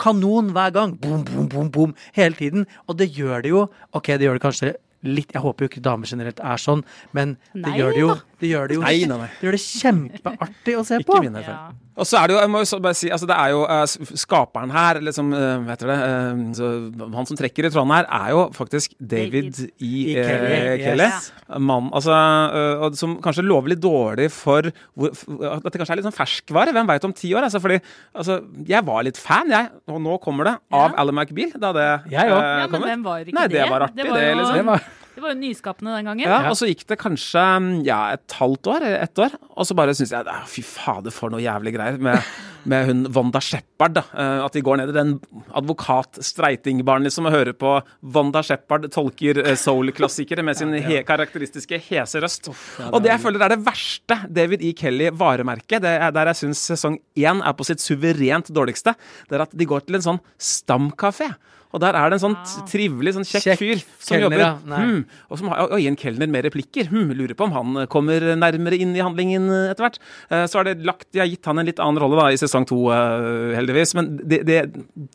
kanon 0.00 0.50
hver 0.56 0.72
gang. 0.74 0.96
Boom, 0.98 1.22
boom, 1.28 1.48
boom, 1.48 1.70
boom. 1.70 1.94
Hele 2.16 2.34
tiden. 2.34 2.66
Og 2.88 2.96
det 2.98 3.10
gjør 3.14 3.42
det 3.44 3.50
jo 3.52 3.68
Ok, 3.92 4.06
det 4.16 4.26
gjør 4.26 4.38
det 4.40 4.42
kanskje 4.42 4.72
litt 5.04 5.34
Jeg 5.36 5.42
håper 5.44 5.66
jo 5.66 5.68
ikke 5.68 5.82
damer 5.84 6.08
generelt 6.08 6.38
er 6.40 6.56
sånn, 6.56 6.80
men 7.12 7.36
det 7.52 7.66
Nei 7.68 7.74
gjør 7.76 7.90
det 7.92 8.00
jo 8.00 8.08
da. 8.14 8.20
Det 8.44 8.50
gjør 8.52 8.68
det 8.68 8.76
jo 8.76 8.84
Nei, 8.84 8.98
nei, 9.08 9.16
nei. 9.24 9.30
Det 9.40 9.48
gjør 9.48 9.56
det 9.56 9.62
kjempeartig 9.64 10.76
å 10.76 10.84
se 10.84 11.00
Ikke 11.00 11.08
på. 11.14 11.22
min 11.24 11.40
erfaring. 11.40 11.72
Ja. 11.72 11.80
Og 11.94 12.08
så 12.10 12.18
er 12.18 12.26
det 12.26 12.34
jo, 12.34 12.38
jeg 12.42 12.50
må 12.50 12.58
jo 12.64 12.78
bare 12.82 12.96
si, 12.98 13.06
altså 13.14 13.26
det 13.30 13.34
er 13.38 13.50
jo 13.52 13.60
uh, 13.70 14.14
skaperen 14.18 14.72
her, 14.74 14.98
liksom, 15.06 15.28
uh, 15.30 15.60
vet 15.68 15.84
dere 15.84 15.94
det, 15.94 16.06
eh, 16.10 16.40
så, 16.58 16.70
han 17.14 17.28
som 17.28 17.38
trekker 17.38 17.68
i 17.68 17.70
tråden 17.70 17.92
her, 17.94 18.08
er 18.18 18.32
jo 18.34 18.40
faktisk 18.56 18.96
David, 18.98 19.52
David. 19.54 19.60
i, 19.78 19.92
I 20.10 20.16
eh, 20.18 20.26
Kelly, 20.26 20.56
Kelly. 20.82 21.06
yes. 21.06 21.28
Mann, 21.62 21.92
altså, 21.94 22.16
uh, 22.50 22.82
og 22.88 22.98
som 22.98 23.14
kanskje 23.22 23.44
lover 23.46 23.70
litt 23.76 23.82
dårlig 23.84 24.26
for 24.34 24.66
hvor, 24.98 25.14
for, 25.20 25.38
at 25.52 25.62
dette 25.68 25.78
kanskje 25.84 25.94
er 25.94 26.02
litt 26.02 26.08
sånn 26.10 26.18
ferskvare, 26.18 26.74
hvem 26.74 26.90
vet 26.90 27.06
om 27.06 27.14
ti 27.14 27.30
år, 27.38 27.46
altså, 27.46 27.62
fordi, 27.62 27.78
altså, 28.18 28.40
jeg 28.74 28.88
var 28.90 29.06
litt 29.06 29.22
fan, 29.22 29.54
jeg, 29.54 29.70
og 29.86 30.02
nå 30.02 30.18
kommer 30.26 30.50
det, 30.50 30.56
av 30.74 30.90
Ja. 30.90 30.98
Alan 31.04 31.14
McBeal, 31.22 31.54
da 31.62 31.70
det 31.78 31.86
eh, 32.10 32.10
Ja, 32.18 32.26
men 32.26 32.74
kommer. 32.74 32.90
hvem 32.90 33.06
var 33.06 33.22
ikke 33.22 33.38
Nei, 33.38 33.46
det 33.54 33.60
det? 33.62 33.70
var 33.70 33.86
artig, 33.86 34.02
Det 34.02 34.10
var 34.10 34.18
det, 34.18 34.28
jo- 34.32 34.38
liksom. 34.42 34.58
Det 34.58 34.66
var 34.74 34.90
Det 35.14 35.22
var 35.22 35.30
jo 35.30 35.38
nyskapende 35.38 35.92
den 35.94 36.08
gangen. 36.08 36.26
Ja, 36.26 36.40
og 36.50 36.56
så 36.58 36.66
gikk 36.66 36.82
det 36.90 36.98
kanskje 36.98 37.42
mm, 37.62 37.68
ja, 37.86 38.00
et 38.16 38.34
halvt 38.40 38.66
år, 38.72 38.82
eller 38.82 39.04
ett 39.06 39.20
år, 39.22 39.36
og 39.54 39.68
så 39.68 39.76
bare 39.78 39.94
syns 39.94 40.10
jeg 40.10 40.40
fy 40.50 40.64
fader, 40.66 41.14
for 41.14 41.30
noe 41.30 41.42
jævlig 41.44 41.72
greier 41.76 42.00
med, 42.02 42.18
med 42.70 42.88
hun 42.88 43.04
Wanda 43.14 43.38
Shepherd. 43.44 44.00
eh, 44.02 44.40
At 44.44 44.56
de 44.56 44.62
går 44.66 44.80
ned 44.80 44.90
i 44.90 44.96
den 44.96 45.14
advokat-streitingbaren 45.54 47.06
liksom, 47.06 47.28
og 47.28 47.34
hører 47.36 47.54
på 47.58 47.76
Wanda 48.14 48.42
Shepherd 48.42 48.88
tolker 48.94 49.38
eh, 49.44 49.54
soul-klassikere 49.58 50.42
med 50.46 50.58
sin 50.58 50.74
he 50.88 51.02
karakteristiske 51.06 51.78
hese 51.88 52.22
røst. 52.24 52.50
Og 52.90 52.98
det 53.04 53.12
jeg 53.14 53.22
føler 53.24 53.46
er 53.46 53.54
det 53.54 53.62
verste 53.66 54.18
David 54.28 54.64
E. 54.66 54.74
Kelly-varemerket, 54.78 55.82
det 55.84 55.94
er 55.98 56.14
der 56.14 56.32
jeg 56.32 56.42
syns 56.44 56.66
sesong 56.74 56.98
én 57.20 57.42
er 57.44 57.54
på 57.56 57.66
sitt 57.70 57.82
suverent 57.84 58.50
dårligste, 58.54 58.94
det 59.30 59.38
er 59.38 59.46
at 59.46 59.54
de 59.54 59.68
går 59.68 59.86
til 59.86 60.00
en 60.00 60.08
sånn 60.10 60.22
stamkafé. 60.42 61.30
Og 61.74 61.80
der 61.82 61.96
er 61.98 62.12
det 62.12 62.20
en 62.20 62.22
sånn 62.22 62.36
trivelig, 62.70 63.16
sånn 63.16 63.26
kjekk, 63.26 63.44
Kjekk 63.48 63.58
fyr 63.60 63.80
som 63.98 64.14
kelner, 64.14 64.38
jobber. 64.38 64.42
ja. 64.44 64.78
Hmm, 64.84 65.00
og 65.28 65.40
som 65.40 65.48
har 65.50 65.64
og 65.64 65.80
gir 65.82 65.90
en 65.90 65.98
kelner 65.98 66.30
med 66.30 66.44
replikker. 66.46 66.86
Hmm, 66.92 67.10
lurer 67.18 67.34
på 67.34 67.48
om 67.48 67.54
han 67.56 67.86
kommer 67.90 68.22
nærmere 68.38 68.78
inn 68.78 68.92
i 68.94 69.02
handlingen 69.02 69.48
eh, 69.50 69.72
etter 69.72 69.88
hvert. 69.88 69.98
Eh, 70.30 70.44
Så 70.46 70.60
har 70.60 70.68
det 70.68 70.76
lagt, 70.86 71.08
de 71.10 71.18
har 71.18 71.26
gitt 71.26 71.44
han 71.50 71.58
en 71.58 71.66
litt 71.66 71.80
annen 71.82 71.98
rolle 71.98 72.20
da, 72.20 72.28
i 72.30 72.38
sesong 72.38 72.66
to, 72.70 72.78
eh, 72.94 73.56
heldigvis. 73.58 73.94
Men 73.98 74.12
det, 74.22 74.42
det, 74.46 74.60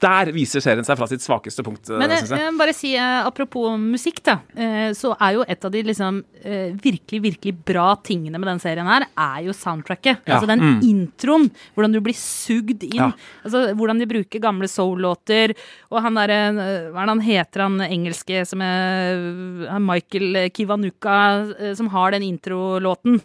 der 0.04 0.34
viser 0.36 0.60
serien 0.66 0.84
seg 0.84 1.00
fra 1.00 1.08
sitt 1.08 1.24
svakeste 1.24 1.64
punkt, 1.64 1.88
eh, 1.90 1.98
Men 2.02 2.12
jeg, 2.18 2.28
jeg. 2.28 2.42
jeg 2.44 2.52
må 2.58 2.62
bare 2.66 2.76
si, 2.76 2.92
eh, 3.00 3.22
apropos 3.30 3.78
musikk, 3.80 4.20
da, 4.28 4.40
eh, 4.60 4.90
så 5.00 5.14
er 5.16 5.38
jo 5.40 5.46
et 5.48 5.64
av 5.70 5.72
de 5.72 5.86
liksom 5.88 6.20
eh, 6.44 6.76
virkelig, 6.76 7.22
virkelig 7.30 7.56
bra 7.72 7.88
tingene 8.04 8.36
med 8.42 8.52
den 8.52 8.60
serien 8.60 8.90
her, 8.90 9.08
er 9.16 9.48
jo 9.48 9.56
soundtracket. 9.56 10.26
Ja, 10.28 10.36
Altså 10.40 10.52
den 10.52 10.60
mm. 10.66 10.84
introen, 10.92 11.48
hvordan 11.76 11.96
du 11.96 12.02
blir 12.04 12.16
sugd 12.20 12.84
inn. 12.84 13.00
Ja. 13.00 13.12
Altså 13.46 13.70
hvordan 13.80 14.00
de 14.04 14.08
bruker 14.10 14.44
gamle 14.44 14.68
soul-låter. 14.72 15.56
Og 15.92 16.02
han 16.04 16.16
derre 16.20 16.38
eh, 16.49 16.49
Hva 16.58 17.04
er 17.04 17.10
det 17.10 17.14
han 17.14 17.26
heter, 17.26 17.66
han 17.66 17.84
engelske 17.86 18.44
som 18.48 18.64
er 18.66 19.80
Michael 19.84 20.50
Kiwanuka, 20.56 21.20
eh, 21.60 21.74
som 21.78 21.92
har 21.94 22.16
den 22.16 22.26
introlåten. 22.28 23.22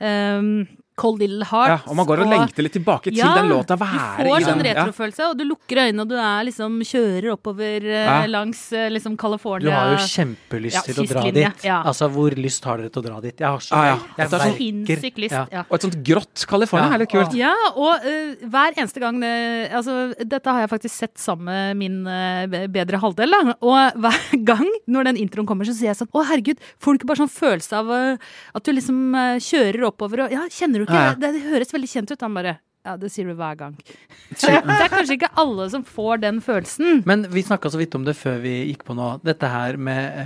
Um, 0.00 0.66
Cold 0.96 1.20
Little 1.22 1.44
Heart. 1.48 1.68
Ja, 1.70 1.76
og 1.88 1.96
man 1.96 2.06
går 2.06 2.20
og 2.24 2.28
lengter 2.28 2.62
litt 2.66 2.74
tilbake 2.76 3.08
til 3.12 3.16
den 3.20 3.48
låta. 3.48 3.76
Være 3.80 4.24
du 4.24 4.28
får 4.30 4.42
sånn 4.44 4.58
den. 4.60 4.66
Ja. 4.66 4.84
retrofølelse, 4.84 5.28
og 5.30 5.38
du 5.38 5.44
lukker 5.48 5.80
øynene, 5.86 6.02
og 6.04 6.08
du 6.10 6.16
er 6.20 6.44
liksom 6.44 6.80
kjører 6.84 7.30
oppover 7.36 7.86
eh, 7.88 8.04
Ja. 8.10 8.26
langs 8.26 8.60
liksom 8.92 9.16
California 9.16 9.70
Du 9.70 9.70
har 9.72 9.90
jo 9.94 10.02
kjempelyst 10.04 10.74
Ja, 10.74 10.82
til 10.82 11.00
å 11.00 11.06
dra 11.08 11.22
dit. 11.30 11.64
ja. 11.64 11.82
Altså, 11.84 12.08
hvor 12.12 12.30
lyst 12.36 12.64
har 12.64 12.76
dere 12.78 12.90
til 12.90 13.02
å 13.02 13.06
dra 13.06 13.20
dit? 13.20 13.36
Jeg 13.40 13.48
har 13.48 13.58
så 13.64 13.72
Ah, 13.80 13.84
ja. 13.86 13.98
jeg 14.18 14.28
sånn 14.28 14.56
Sinnssykt 14.60 15.18
lyst. 15.18 15.32
Ja. 15.32 15.46
Ja. 15.52 15.64
Og 15.70 15.74
et 15.78 15.82
sånt 15.86 16.02
grått 16.04 16.46
California 16.46 16.88
Ja. 16.88 16.94
er 16.94 16.98
litt 16.98 17.10
kult. 17.10 17.34
Ja, 17.34 17.54
og 17.76 18.04
uh, 18.04 18.34
hver 18.50 18.76
eneste 18.76 19.00
gang 19.00 19.20
det, 19.20 19.70
altså, 19.72 20.12
Dette 20.20 20.46
har 20.52 20.60
jeg 20.66 20.70
faktisk 20.70 20.94
sett 20.94 21.16
sammen 21.16 21.44
med 21.46 21.76
min 21.76 22.06
uh, 22.06 22.66
bedre 22.68 23.00
halvdel. 23.00 23.30
Da. 23.30 23.54
Og 23.62 23.92
hver 24.04 24.44
gang 24.52 24.66
når 24.86 25.04
den 25.04 25.16
introen 25.16 25.46
kommer, 25.46 25.64
så 25.64 25.72
sier 25.72 25.94
jeg 25.94 25.96
sånn 25.96 26.10
Å, 26.12 26.26
herregud, 26.28 26.58
får 26.78 26.92
du 26.92 26.98
ikke 27.00 27.06
bare 27.14 27.22
sånn 27.24 27.32
følelse 27.32 27.72
av 27.80 27.88
uh, 27.88 28.16
at 28.54 28.64
du 28.64 28.72
liksom 28.72 29.14
eh, 29.14 29.38
kjører 29.40 29.84
oppover 29.88 30.24
og 30.26 30.32
Ja, 30.34 30.44
kjenner 30.50 30.82
du 30.82 30.89
ikke. 30.90 31.20
Det, 31.22 31.30
det 31.36 31.44
høres 31.48 31.72
veldig 31.76 31.90
kjent 31.94 32.12
ut. 32.12 32.26
Han 32.26 32.36
bare 32.40 32.56
Ja, 32.80 32.94
det 32.96 33.10
sier 33.12 33.28
du 33.28 33.34
hver 33.36 33.58
gang. 33.60 33.74
det 34.40 34.54
er 34.56 34.88
kanskje 34.88 35.18
ikke 35.18 35.32
alle 35.42 35.66
som 35.72 35.84
får 35.84 36.22
den 36.22 36.40
følelsen. 36.44 37.02
Men 37.08 37.26
vi 37.28 37.44
snakka 37.44 37.72
så 37.72 37.80
vidt 37.80 37.94
om 37.98 38.06
det 38.06 38.16
før 38.16 38.40
vi 38.40 38.54
gikk 38.70 38.86
på 38.88 38.96
nå. 38.96 39.12
Dette 39.26 39.50
her 39.52 39.76
med 39.76 40.22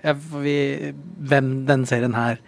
eh, 0.00 0.26
vi, 0.40 0.56
Hvem 1.28 1.52
denne 1.68 1.90
serien 1.90 2.16
her 2.16 2.40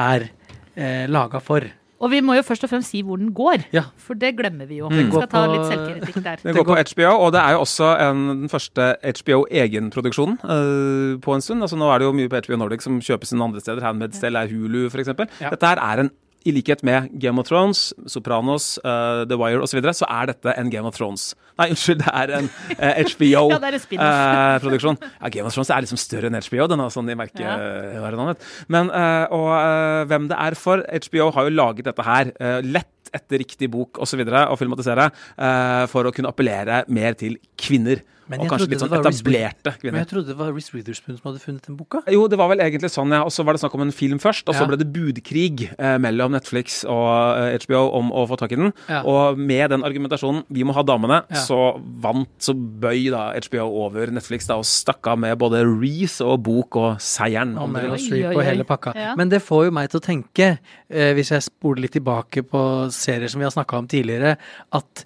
er 0.00 0.30
eh, 0.74 1.04
laga 1.12 1.42
for. 1.44 1.68
Og 2.02 2.10
vi 2.10 2.18
må 2.24 2.34
jo 2.34 2.42
først 2.42 2.64
og 2.66 2.72
fremst 2.72 2.90
si 2.90 3.00
hvor 3.06 3.20
den 3.20 3.30
går, 3.34 3.68
Ja. 3.70 3.84
for 3.96 4.18
det 4.18 4.32
glemmer 4.36 4.66
vi 4.66 4.80
jo. 4.80 4.88
Den 4.90 5.06
Vi 5.06 5.12
skal 5.12 5.28
ta 5.30 5.42
litt 5.46 5.68
selvkritikk 5.70 6.24
der. 6.24 6.40
Den 6.42 6.56
går 6.56 6.64
på 6.66 6.78
HBO, 6.90 7.10
og 7.26 7.32
det 7.32 7.40
er 7.40 7.52
jo 7.54 7.60
også 7.62 7.90
en, 8.08 8.24
den 8.42 8.48
første 8.50 8.96
HBO-egenproduksjonen 9.06 10.40
uh, 10.42 11.20
på 11.22 11.36
en 11.36 11.44
stund. 11.44 11.62
Altså 11.62 11.78
Nå 11.78 11.92
er 11.92 12.02
det 12.02 12.08
jo 12.08 12.16
mye 12.16 12.32
på 12.32 12.42
HBO 12.42 12.58
Nordic 12.58 12.82
som 12.82 12.98
kjøpes 12.98 13.32
inn 13.32 13.44
andre 13.46 13.62
steder. 13.62 13.84
Handmade 13.86 14.18
Stell 14.18 14.34
er 14.34 14.50
Hulu, 14.50 14.88
f.eks. 14.90 15.12
Ja. 15.38 15.52
Dette 15.54 15.70
her 15.70 15.78
er 15.78 16.04
en 16.04 16.10
i 16.46 16.54
likhet 16.54 16.82
med 16.86 17.10
Game 17.22 17.40
of 17.40 17.48
Thrones, 17.48 17.90
Sopranos, 18.10 18.76
uh, 18.84 19.22
The 19.28 19.38
Wire 19.38 19.62
osv., 19.62 19.72
så, 19.72 19.78
videre, 19.78 19.94
så 19.96 20.08
er 20.10 20.32
dette 20.32 20.54
en 20.58 20.70
Game 20.72 20.88
of 20.88 20.96
Thrones. 20.96 21.32
Nei, 21.60 21.68
unnskyld, 21.74 22.00
det 22.02 22.12
er 22.12 22.32
en 22.38 22.48
uh, 22.48 22.78
Ja, 22.82 23.58
det 23.60 23.68
er 23.68 23.76
en 23.76 23.82
spin-off. 23.82 24.22
HBO-produksjon. 24.62 25.00
ja, 25.02 25.32
Game 25.34 25.48
of 25.48 25.56
Thrones 25.56 25.72
er 25.72 25.84
liksom 25.86 26.00
større 26.00 26.30
enn 26.30 26.38
HBO, 26.38 26.68
den 26.72 26.84
er 26.84 26.94
sånn 26.94 27.12
i 27.12 27.18
merkeverdenen. 27.18 28.40
Men 28.72 28.90
uh, 28.92 29.26
og 29.34 29.50
uh, 29.52 30.02
hvem 30.10 30.30
det 30.32 30.40
er 30.48 30.58
for 30.58 30.82
HBO 30.82 31.30
har 31.36 31.48
jo 31.48 31.54
laget 31.54 31.88
dette 31.90 32.06
her 32.06 32.32
uh, 32.36 32.58
lett 32.64 32.90
etter 33.12 33.42
riktig 33.42 33.68
bok 33.72 33.98
osv. 33.98 34.02
Og, 34.02 34.08
så 34.12 34.18
videre, 34.20 34.46
og 34.52 34.58
filmatisere 34.60 35.08
uh, 35.12 35.84
for 35.92 36.08
å 36.08 36.12
kunne 36.14 36.32
appellere 36.32 36.82
mer 36.92 37.16
til 37.18 37.38
kvinner. 37.60 38.02
Men 38.30 38.40
og 38.40 38.48
kanskje 38.52 38.68
litt 38.70 38.80
sånn 38.82 38.92
etablerte 38.94 39.72
kvinner. 39.80 39.92
Men 39.92 40.04
jeg 40.04 40.08
trodde 40.12 40.26
det 40.28 40.36
var 40.38 40.52
Reece 40.54 40.72
Witherspoon 40.72 41.16
som 41.18 41.26
hadde 41.32 41.40
funnet 41.42 41.66
den 41.66 41.76
boka. 41.76 42.02
Jo, 42.12 42.28
det 42.30 42.38
var 42.38 42.48
vel 42.52 42.58
egentlig 42.64 42.90
sånn, 42.94 43.10
ja. 43.12 43.22
Og 43.26 43.32
så 43.34 43.44
var 43.44 43.52
det 43.56 43.60
snakk 43.64 43.74
om 43.74 43.82
en 43.82 43.92
film 43.92 44.18
først, 44.22 44.48
og 44.48 44.54
så 44.54 44.62
Ja. 44.62 44.66
ble 44.70 44.76
det 44.78 44.92
budkrig 44.92 45.70
eh, 45.78 45.98
mellom 45.98 46.32
Netflix 46.32 46.84
og 46.84 47.38
eh, 47.38 47.58
HBO 47.66 47.90
om 47.98 48.10
å 48.12 48.26
få 48.28 48.38
tak 48.38 48.52
i 48.52 48.56
den. 48.56 48.72
Ja. 48.88 49.02
Og 49.02 49.36
med 49.38 49.70
den 49.70 49.82
argumentasjonen 49.82 50.44
'vi 50.50 50.62
må 50.64 50.72
ha 50.74 50.82
damene', 50.82 51.24
Ja. 51.30 51.36
så 51.36 51.80
vant, 52.00 52.28
så 52.38 52.54
bøy 52.54 53.10
da 53.10 53.32
HBO 53.34 53.84
over 53.86 54.06
Netflix 54.06 54.46
da 54.46 54.54
og 54.56 54.64
stakk 54.64 55.06
av 55.06 55.18
med 55.18 55.36
både 55.38 55.64
Reece 55.64 56.20
og 56.24 56.42
bok 56.42 56.76
og 56.76 56.98
seieren. 56.98 57.56
Og 57.56 57.64
om. 57.64 57.72
Meryl 57.72 57.92
Oi, 57.92 57.98
Streep 57.98 58.24
oi, 58.26 58.34
og 58.34 58.38
oi. 58.38 58.44
hele 58.44 58.64
pakka. 58.64 58.92
Ja. 58.94 59.14
Men 59.16 59.28
det 59.28 59.42
får 59.42 59.64
jo 59.66 59.70
meg 59.72 59.90
til 59.90 60.00
å 60.00 60.04
tenke, 60.04 60.58
eh, 60.90 61.12
hvis 61.14 61.30
jeg 61.30 61.42
spoler 61.42 61.82
litt 61.82 61.92
tilbake 61.92 62.42
på 62.42 62.90
serier 62.92 63.28
som 63.28 63.40
vi 63.40 63.44
har 63.44 63.50
snakka 63.52 63.78
om 63.78 63.86
tidligere, 63.88 64.36
at 64.72 65.04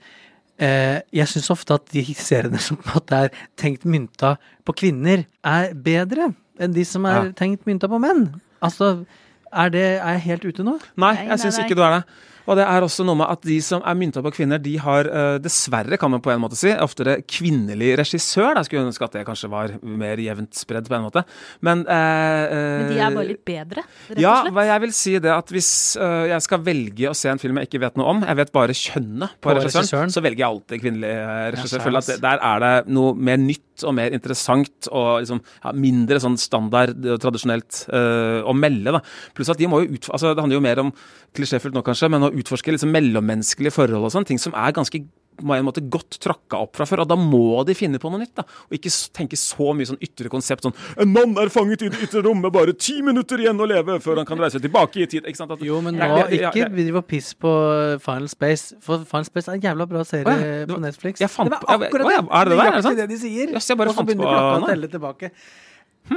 jeg 0.58 1.28
syns 1.28 1.50
ofte 1.52 1.74
at 1.76 1.86
de 1.92 2.02
seriene 2.14 2.58
som 2.66 2.76
på 2.80 2.88
en 2.88 2.94
måte 2.96 3.22
er 3.26 3.30
tenkt 3.60 3.84
mynta 3.84 4.36
på 4.64 4.74
kvinner, 4.82 5.26
er 5.44 5.74
bedre 5.74 6.30
enn 6.58 6.72
de 6.72 6.84
som 6.88 7.04
er 7.04 7.26
Ja. 7.26 7.32
tenkt 7.36 7.66
mynta 7.68 7.88
på 7.88 7.98
menn. 8.00 8.30
Altså, 8.64 9.04
er, 9.52 9.68
det, 9.70 9.84
er 10.00 10.16
jeg 10.16 10.22
helt 10.30 10.44
ute 10.48 10.64
nå? 10.64 10.78
Nei, 10.96 11.12
Nei, 11.14 11.26
jeg 11.28 11.42
syns 11.44 11.58
ikke 11.60 11.76
du 11.76 11.82
er 11.84 11.98
det. 11.98 12.04
Og 12.46 12.58
det 12.58 12.66
er 12.66 12.84
også 12.86 13.04
noe 13.06 13.18
med 13.18 13.30
at 13.32 13.42
de 13.46 13.56
som 13.64 13.82
er 13.82 13.98
mynta 13.98 14.22
på 14.24 14.32
kvinner, 14.36 14.60
de 14.62 14.76
har 14.82 15.08
eh, 15.10 15.38
dessverre, 15.42 15.98
kan 16.00 16.12
man 16.12 16.22
på 16.22 16.32
en 16.32 16.42
måte 16.42 16.58
si, 16.58 16.70
oftere 16.70 17.18
kvinnelig 17.26 17.94
regissør. 18.00 18.54
Da 18.56 18.64
skulle 18.66 18.84
jeg 18.84 18.90
ønske 18.92 19.08
at 19.08 19.18
det 19.18 19.24
kanskje 19.26 19.50
var 19.52 19.74
mer 19.82 20.22
jevnt 20.22 20.54
spredd 20.58 20.88
på 20.90 20.98
en 20.98 21.06
måte. 21.08 21.24
Men, 21.66 21.82
eh, 21.90 22.54
Men 22.54 22.92
de 22.92 23.00
er 23.00 23.16
bare 23.18 23.26
eh, 23.26 23.32
litt 23.32 23.44
bedre, 23.46 23.86
rett 24.10 24.20
og 24.20 24.22
slett. 24.22 24.54
hva 24.56 24.66
jeg 24.70 24.84
vil 24.86 24.96
si 24.96 25.16
det 25.26 25.34
at 25.34 25.54
hvis 25.54 25.70
jeg 25.96 26.44
skal 26.44 26.62
velge 26.66 27.10
å 27.10 27.16
se 27.16 27.30
en 27.30 27.40
film 27.40 27.58
jeg 27.60 27.70
ikke 27.70 27.82
vet 27.82 27.98
noe 27.98 28.14
om, 28.14 28.24
jeg 28.26 28.38
vet 28.38 28.54
bare 28.54 28.76
kjønnet 28.76 29.36
på, 29.40 29.48
På 29.48 29.56
regissøren, 29.56 29.82
regissøren. 29.82 30.14
så 30.14 30.22
velger 30.24 30.44
jeg 30.44 30.50
alltid 30.50 30.84
kvinnelig 30.84 31.14
regissør. 31.56 31.80
Ja, 31.80 31.86
Føler 31.86 32.02
at 32.02 32.10
det, 32.10 32.18
der 32.24 32.42
er 32.50 32.62
det 32.64 32.74
noe 32.94 33.14
mer 33.16 33.40
nytt 33.42 33.62
og 33.84 33.96
mer 33.96 34.14
interessant 34.16 34.88
og 34.88 35.20
liksom, 35.20 35.42
ja, 35.64 35.72
mindre 35.76 36.20
sånn 36.22 36.38
standard 36.40 36.96
og 36.96 37.20
tradisjonelt 37.20 37.82
uh, 37.90 38.40
å 38.46 38.54
melde. 38.56 38.94
Da. 38.96 39.02
Pluss 39.36 39.50
at 39.52 39.60
de 39.60 39.68
må 39.68 39.82
jo 39.82 39.96
ut, 39.96 40.08
altså, 40.08 40.32
Det 40.32 40.44
handler 40.44 40.58
jo 40.58 40.64
mer 40.64 40.82
om 40.86 40.92
klisjéfullt 41.36 41.76
nå 41.76 41.82
kanskje, 41.84 42.08
men 42.12 42.24
å 42.24 42.32
utforske 42.36 42.72
liksom 42.74 42.92
mellommenneskelige 42.94 43.72
forhold 43.72 44.04
og 44.08 44.12
sånn, 44.14 44.26
ting 44.28 44.38
som 44.42 44.54
er 44.56 44.72
ganske 44.76 45.04
på 45.36 45.52
en 45.52 45.66
måte 45.66 45.82
godt 45.92 46.16
tråkka 46.24 46.56
opp 46.64 46.78
fra 46.78 46.86
før, 46.88 47.02
og 47.02 47.08
da 47.10 47.16
må 47.20 47.60
de 47.68 47.74
finne 47.76 47.98
på 48.00 48.08
noe 48.08 48.22
nytt. 48.22 48.30
da, 48.38 48.44
Og 48.70 48.78
ikke 48.78 48.88
tenke 49.12 49.36
så 49.36 49.66
mye 49.76 49.84
sånn 49.84 49.98
ytre 50.00 50.30
konsept 50.32 50.64
sånn 50.64 50.72
En 50.96 51.10
mann 51.12 51.34
er 51.36 51.50
fanget 51.52 51.82
i 51.84 51.90
det 51.92 52.00
ytre 52.06 52.22
rom 52.24 52.40
med 52.40 52.54
bare 52.54 52.72
ti 52.72 53.02
minutter 53.04 53.36
igjen 53.44 53.60
å 53.60 53.66
leve 53.68 53.98
før 54.00 54.16
han 54.22 54.24
kan 54.30 54.40
reise 54.40 54.56
tilbake 54.64 55.02
i 55.04 55.06
tid. 55.12 55.26
ikke 55.28 55.36
sant? 55.36 55.52
At, 55.52 55.60
Jo, 55.60 55.82
men 55.84 55.98
nå 56.00 56.06
ja, 56.08 56.22
ja, 56.24 56.48
ikke 56.48 56.62
ja. 56.62 56.70
driv 56.72 56.96
og 57.02 57.04
piss 57.12 57.34
på 57.36 57.52
Final 58.00 58.30
Space, 58.32 58.78
for 58.80 59.04
Final 59.04 59.28
Space 59.28 59.50
er 59.52 59.58
en 59.58 59.66
jævla 59.66 59.88
bra 59.92 60.06
serie 60.08 60.24
Å 60.24 60.32
ja, 60.32 60.40
det 60.40 60.70
var- 60.70 60.78
på 60.78 60.80
Netflix. 60.86 61.20
jeg 61.20 61.28
det 61.28 61.52
var 61.52 61.84
akkurat 61.84 62.12
ja, 62.16 62.24
er 62.40 62.44
det 62.48 62.56
det 62.56 62.56
der, 62.56 62.72
er 62.72 62.72
det 62.80 62.82
sant? 62.88 62.96
det 62.96 63.08
de 63.12 63.18
sier. 63.26 63.52
Yes, 63.52 63.68
jeg 63.68 63.76
bare 63.76 63.92
og 63.92 63.94
så 64.00 64.06
begynner 64.08 64.24
på 64.24 64.32
klokka 64.32 64.64
å 64.64 64.72
telle 64.72 64.88
tilbake. 64.96 65.30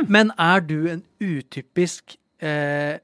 Men 0.08 0.32
er 0.40 0.62
du 0.62 0.88
en 0.96 1.04
utypisk 1.20 2.16
eh, 2.40 3.00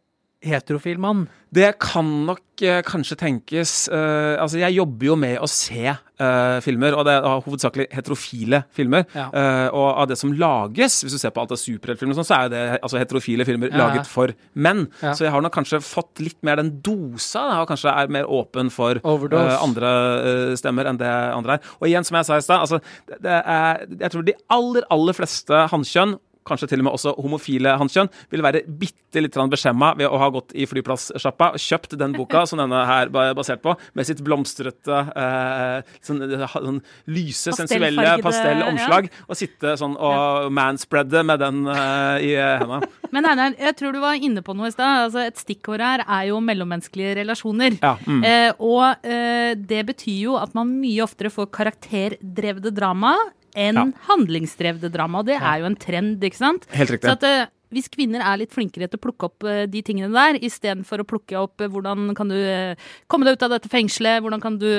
heterofil 0.45 0.97
mann? 0.97 1.27
Det 1.51 1.73
kan 1.83 2.07
nok 2.31 2.39
kanskje 2.85 3.15
tenkes 3.19 3.87
eh, 3.91 4.35
Altså, 4.41 4.57
jeg 4.61 4.75
jobber 4.77 5.05
jo 5.09 5.15
med 5.19 5.39
å 5.43 5.47
se 5.49 5.83
eh, 5.91 6.57
filmer, 6.63 6.95
og 6.95 7.05
det 7.07 7.13
er 7.17 7.25
hovedsakelig 7.45 7.87
heterofile 7.91 8.61
filmer. 8.75 9.03
Ja. 9.15 9.25
Eh, 9.35 9.67
og 9.75 9.87
av 10.03 10.07
det 10.07 10.17
som 10.19 10.31
lages, 10.31 11.01
hvis 11.03 11.15
du 11.15 11.19
ser 11.19 11.33
på 11.35 11.41
alt 11.43 11.51
av 11.51 11.59
superheltfilmer, 11.59 12.15
sånn, 12.15 12.27
så 12.27 12.37
er 12.45 12.51
det 12.53 12.63
altså, 12.81 12.99
heterofile 13.01 13.45
filmer 13.47 13.69
Ja. 13.73 13.81
laget 13.87 14.07
for 14.07 14.31
menn. 14.53 14.85
Ja. 15.01 15.13
Så 15.13 15.25
jeg 15.27 15.33
har 15.35 15.41
nok 15.43 15.53
kanskje 15.57 15.81
fått 15.83 16.19
litt 16.23 16.37
mer 16.47 16.55
den 16.61 16.81
dosa, 16.85 17.43
da, 17.49 17.61
og 17.63 17.67
kanskje 17.73 17.91
er 17.91 18.07
mer 18.15 18.25
åpen 18.31 18.71
for 18.71 19.01
eh, 19.01 19.57
andre 19.61 19.91
eh, 20.21 20.53
stemmer 20.59 20.87
enn 20.91 20.97
det 21.01 21.11
andre 21.11 21.57
er. 21.59 21.73
Og 21.81 21.89
igjen, 21.89 22.05
som 22.07 22.19
jeg 22.21 22.29
sa 22.29 22.37
i 22.39 22.45
stad, 22.45 22.63
altså, 22.63 22.79
det, 23.09 23.19
det 23.25 23.41
er, 23.41 23.83
jeg 23.99 24.13
tror 24.15 24.23
de 24.29 24.37
aller, 24.55 24.87
aller 24.95 25.17
fleste 25.17 25.65
hannkjønn 25.73 26.15
kanskje 26.47 26.69
til 26.71 26.83
og 26.83 26.87
med 26.87 26.97
også 26.97 27.15
homofile 27.21 27.75
hannkjønn, 27.79 28.11
vil 28.33 28.43
være 28.45 28.63
bitte 28.67 29.23
litt 29.23 29.37
beskjemma 29.51 29.93
ved 29.99 30.09
å 30.11 30.19
ha 30.19 30.29
gått 30.33 30.53
i 30.57 30.67
flyplasssjappa 30.69 31.53
og 31.55 31.61
kjøpt 31.61 31.95
den 31.99 32.15
boka 32.15 32.43
som 32.49 32.59
denne 32.61 32.81
her 32.87 33.09
er 33.09 33.37
basert 33.37 33.63
på, 33.63 33.75
med 33.95 34.07
sitt 34.07 34.21
blomstrete, 34.25 35.01
eh, 35.15 35.95
sånn, 36.05 36.21
sånn 36.51 36.81
lyse, 37.11 37.53
sensuelle 37.55 38.17
pastellomslag, 38.23 39.09
og 39.27 39.39
sitte 39.39 39.75
sånn 39.79 39.95
og 39.95 40.51
manspreade 40.53 41.23
med 41.25 41.41
den 41.43 41.63
eh, 41.71 42.27
i 42.29 42.33
hendene. 42.37 42.91
Men 43.15 43.29
Einar, 43.29 43.55
jeg 43.59 43.77
tror 43.79 43.95
du 43.95 44.01
var 44.03 44.19
inne 44.19 44.43
på 44.43 44.55
noe 44.57 44.67
i 44.67 44.73
stad. 44.73 45.05
Altså, 45.05 45.23
et 45.29 45.39
stikkord 45.39 45.83
her 45.83 46.03
er 46.03 46.27
jo 46.31 46.41
mellommenneskelige 46.43 47.15
relasjoner. 47.21 47.77
Ja, 47.79 47.95
mm. 48.03 48.21
Eh, 48.27 48.51
og 48.59 49.07
eh, 49.07 49.53
det 49.55 49.85
betyr 49.87 50.19
jo 50.25 50.37
at 50.39 50.55
man 50.57 50.73
mye 50.81 51.05
oftere 51.05 51.31
får 51.33 51.47
karakterdrevne 51.55 52.73
drama 52.75 53.15
enn 53.55 53.75
Ja. 53.75 53.85
handlingsdrevne 54.09 54.91
drama. 54.91 55.23
Det 55.23 55.39
er 55.41 55.59
jo 55.61 55.65
en 55.65 55.75
trend, 55.75 56.21
ikke 56.21 56.35
sant? 56.41 56.65
Helt 56.71 56.89
riktig. 56.91 57.07
Så 57.09 57.15
at 57.17 57.23
eh, 57.23 57.45
hvis 57.75 57.89
kvinner 57.91 58.21
er 58.23 58.37
litt 58.37 58.53
flinkere 58.53 58.87
til 58.87 58.99
å 58.99 59.03
plukke 59.03 59.25
opp 59.27 59.43
eh, 59.43 59.65
de 59.65 59.81
tingene 59.81 60.13
der, 60.13 60.37
istedenfor 60.39 61.01
å 61.01 61.07
plukke 61.09 61.35
opp 61.41 61.59
eh, 61.61 61.67
hvordan 61.67 62.13
kan 62.15 62.29
du 62.31 62.37
komme 63.11 63.25
deg 63.25 63.35
ut 63.39 63.43
av 63.43 63.49
dette 63.57 63.67
fengselet, 63.71 64.21
hvordan 64.23 64.39
kan 64.43 64.57
du 64.61 64.69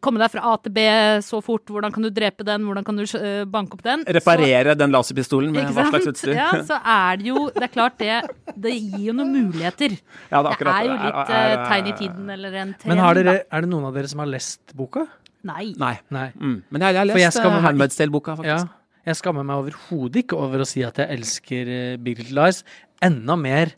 komme 0.00 0.16
deg 0.22 0.30
fra 0.32 0.40
A 0.48 0.56
til 0.56 0.72
B 0.72 0.80
så 1.20 1.42
fort, 1.44 1.66
hvordan 1.68 1.92
kan 1.92 2.02
du 2.02 2.08
drepe 2.10 2.46
den, 2.48 2.64
hvordan 2.64 2.84
kan 2.86 2.96
du 2.96 3.04
banke 3.52 3.76
opp 3.76 3.82
den. 3.84 4.04
så- 4.06 4.14
Reparere 4.16 4.74
den 4.74 4.90
laserpistolen 4.90 5.52
med 5.52 5.68
hva 5.68 5.84
slags 5.90 6.06
utstyr. 6.08 6.34
Ja, 6.34 6.50
så 6.64 6.78
er 6.80 7.16
det 7.20 7.26
jo 7.28 7.50
Det 7.52 7.62
er 7.62 7.68
klart 7.68 7.98
det 7.98 8.22
Det 8.56 8.72
gir 8.72 9.10
jo 9.10 9.12
noen 9.12 9.32
muligheter. 9.52 9.98
Ja, 10.32 10.42
det 10.42 10.52
er 10.56 10.64
Det 10.64 10.72
er 10.72 10.84
jo 10.88 10.92
litt 10.96 11.28
Er- 11.28 11.58
er- 11.58 11.68
tegn 11.68 11.86
i 11.86 11.92
tiden 11.98 12.30
eller 12.30 12.54
en 12.54 12.72
trend. 12.72 12.86
Men 12.88 12.98
har 13.04 13.14
dere, 13.14 13.42
er 13.52 13.60
det 13.60 13.68
noen 13.68 13.84
av 13.84 13.92
dere 13.94 14.08
som 14.08 14.18
har 14.20 14.26
lest 14.28 14.60
boka? 14.74 15.06
Nei. 15.48 15.72
Nei. 15.80 15.96
Nei. 16.14 16.28
Mm. 16.38 16.58
Men 16.70 16.84
jeg, 16.86 16.94
jeg 16.94 17.02
har 17.02 17.12
For 17.12 17.22
jeg 17.22 17.32
lest 17.32 17.40
skammer 17.40 17.58
uh, 17.60 17.66
Handmaid's 17.66 17.98
Tale-boka, 17.98 18.36
Ja, 18.46 18.60
jeg 19.02 19.18
skammer 19.18 19.46
meg 19.46 19.64
overhodet 19.64 20.22
ikke 20.22 20.38
over 20.38 20.62
å 20.62 20.68
si 20.68 20.84
at 20.86 21.00
jeg 21.02 21.10
elsker 21.16 21.70
eh, 21.74 21.96
Big 21.98 22.20
Little 22.20 22.38
Lies 22.38 22.62
enda 23.02 23.34
mer 23.34 23.74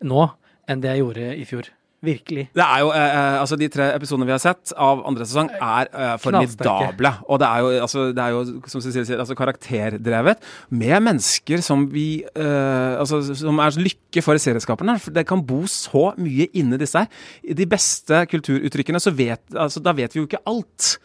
nå 0.00 0.30
enn 0.70 0.80
det 0.80 0.94
jeg 0.94 1.02
gjorde 1.02 1.26
i 1.36 1.44
fjor. 1.48 1.68
Virkelig. 2.02 2.48
Det 2.50 2.64
er 2.64 2.80
jo, 2.82 2.88
eh, 2.90 3.14
eh, 3.16 3.40
altså 3.40 3.56
De 3.56 3.68
tre 3.70 3.84
episodene 3.94 4.26
vi 4.26 4.34
har 4.34 4.40
sett 4.42 4.72
av 4.74 5.04
andre 5.06 5.26
sesong, 5.26 5.50
er 5.54 5.86
eh, 5.92 6.16
formidable. 6.18 7.12
Og 7.30 7.38
det 7.38 7.46
er 7.48 7.62
jo, 7.62 7.68
altså, 7.84 8.06
det 8.10 8.24
er 8.24 8.34
jo 8.34 8.40
som 8.66 8.82
Cecilie 8.82 9.06
sier, 9.06 9.22
altså 9.22 9.36
karakterdrevet. 9.38 10.42
Med 10.70 10.96
mennesker 11.06 11.62
som 11.62 11.86
vi 11.92 12.24
eh, 12.24 12.98
altså, 12.98 13.22
Som 13.38 13.62
er 13.62 13.78
lykke 13.78 14.22
for 14.24 14.34
serieskaperne. 14.34 14.98
For 14.98 15.14
det 15.14 15.26
kan 15.30 15.46
bo 15.46 15.62
så 15.70 16.10
mye 16.18 16.48
inni 16.52 16.80
disse 16.82 16.98
her. 16.98 17.22
I 17.46 17.54
de 17.54 17.66
beste 17.70 18.26
kulturuttrykkene, 18.34 19.00
så 19.00 19.14
vet, 19.14 19.44
altså, 19.54 19.80
da 19.80 19.94
vet 19.94 20.14
vi 20.14 20.24
jo 20.24 20.26
ikke 20.26 20.42
alt 20.50 20.96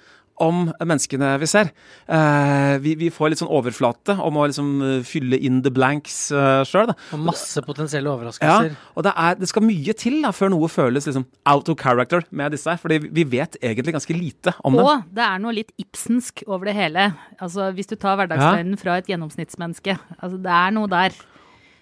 om 0.43 0.67
menneskene 0.80 1.34
vi 1.41 1.47
ser. 1.50 1.71
Eh, 2.06 2.76
vi, 2.84 2.95
vi 3.00 3.10
får 3.13 3.32
litt 3.34 3.41
sånn 3.41 3.52
overflate 3.54 4.17
om 4.23 4.38
å 4.38 4.47
liksom 4.50 4.71
eh, 4.86 4.97
fylle 5.08 5.39
in 5.43 5.62
the 5.65 5.71
blanks 5.73 6.28
uh, 6.36 6.62
sjøl. 6.67 6.91
Og 7.15 7.23
masse 7.26 7.62
potensielle 7.65 8.08
Ja, 8.10 8.15
overraskelser. 8.15 8.76
og 8.95 9.08
det, 9.08 9.13
er, 9.17 9.39
det 9.41 9.50
skal 9.52 9.65
mye 9.65 9.95
til 9.97 10.19
da, 10.26 10.34
før 10.36 10.54
noe 10.54 10.69
føles 10.71 11.10
liksom 11.10 11.26
out 11.50 11.71
of 11.73 11.80
character 11.82 12.26
med 12.30 12.54
disse 12.56 12.69
her. 12.69 12.82
Fordi 12.82 13.02
vi 13.08 13.26
vet 13.28 13.58
egentlig 13.62 13.95
ganske 13.97 14.17
lite 14.17 14.54
om 14.63 14.78
dem. 14.78 14.86
Og 14.86 15.08
det 15.17 15.26
er 15.26 15.41
noe 15.43 15.56
litt 15.58 15.73
Ibsensk 15.82 16.45
over 16.47 16.69
det 16.69 16.78
hele. 16.78 17.10
Altså, 17.39 17.71
Hvis 17.78 17.89
du 17.89 17.97
tar 17.97 18.19
hverdagsløgnen 18.19 18.78
fra 18.82 19.00
et 19.02 19.10
gjennomsnittsmenneske. 19.10 19.97
Altså, 20.19 20.38
det 20.41 20.54
er 20.54 20.78
noe 20.78 20.91
der. 20.91 21.17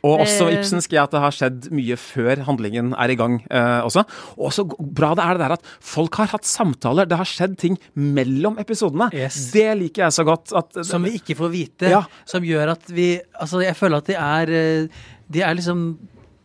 Og 0.06 0.22
også 0.24 0.48
Eh, 0.52 0.60
Ibsensk 0.60 0.94
i 0.94 1.00
at 1.02 1.14
det 1.16 1.22
har 1.24 1.34
skjedd 1.34 1.68
mye 1.76 1.98
før 2.00 2.44
handlingen 2.46 2.94
er 2.94 3.14
i 3.14 3.18
gang 3.18 3.40
eh, 3.50 3.82
også. 3.86 4.04
Og 4.38 4.54
så 4.54 4.66
bra 4.68 5.14
det 5.18 5.26
er 5.26 5.38
det 5.38 5.44
der 5.46 5.56
at 5.58 5.70
folk 5.82 6.20
har 6.22 6.30
hatt 6.36 6.48
samtaler. 6.48 7.10
Det 7.10 7.18
har 7.18 7.30
skjedd 7.30 7.58
ting 7.62 7.80
mellom 7.98 8.60
episodene. 8.62 9.10
Yes. 9.16 9.50
Det 9.56 9.68
liker 9.82 10.06
jeg 10.06 10.18
så 10.20 10.28
godt. 10.28 10.54
At, 10.56 10.78
Som 10.86 11.08
vi 11.08 11.16
ikke 11.20 11.38
får 11.40 11.54
vite. 11.54 11.92
Ja. 11.92 12.04
Som 12.30 12.46
gjør 12.46 12.76
at 12.76 12.90
vi 12.94 13.16
Altså, 13.36 13.62
jeg 13.64 13.76
føler 13.78 14.04
at 14.04 14.10
de 14.10 14.16
er 14.20 14.52
eh, 14.56 15.06
De 15.32 15.42
er 15.42 15.56
liksom 15.58 15.88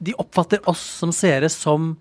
De 0.00 0.14
oppfatter 0.18 0.62
oss 0.70 0.82
som 1.02 1.12
seere 1.12 1.50
som 1.52 1.92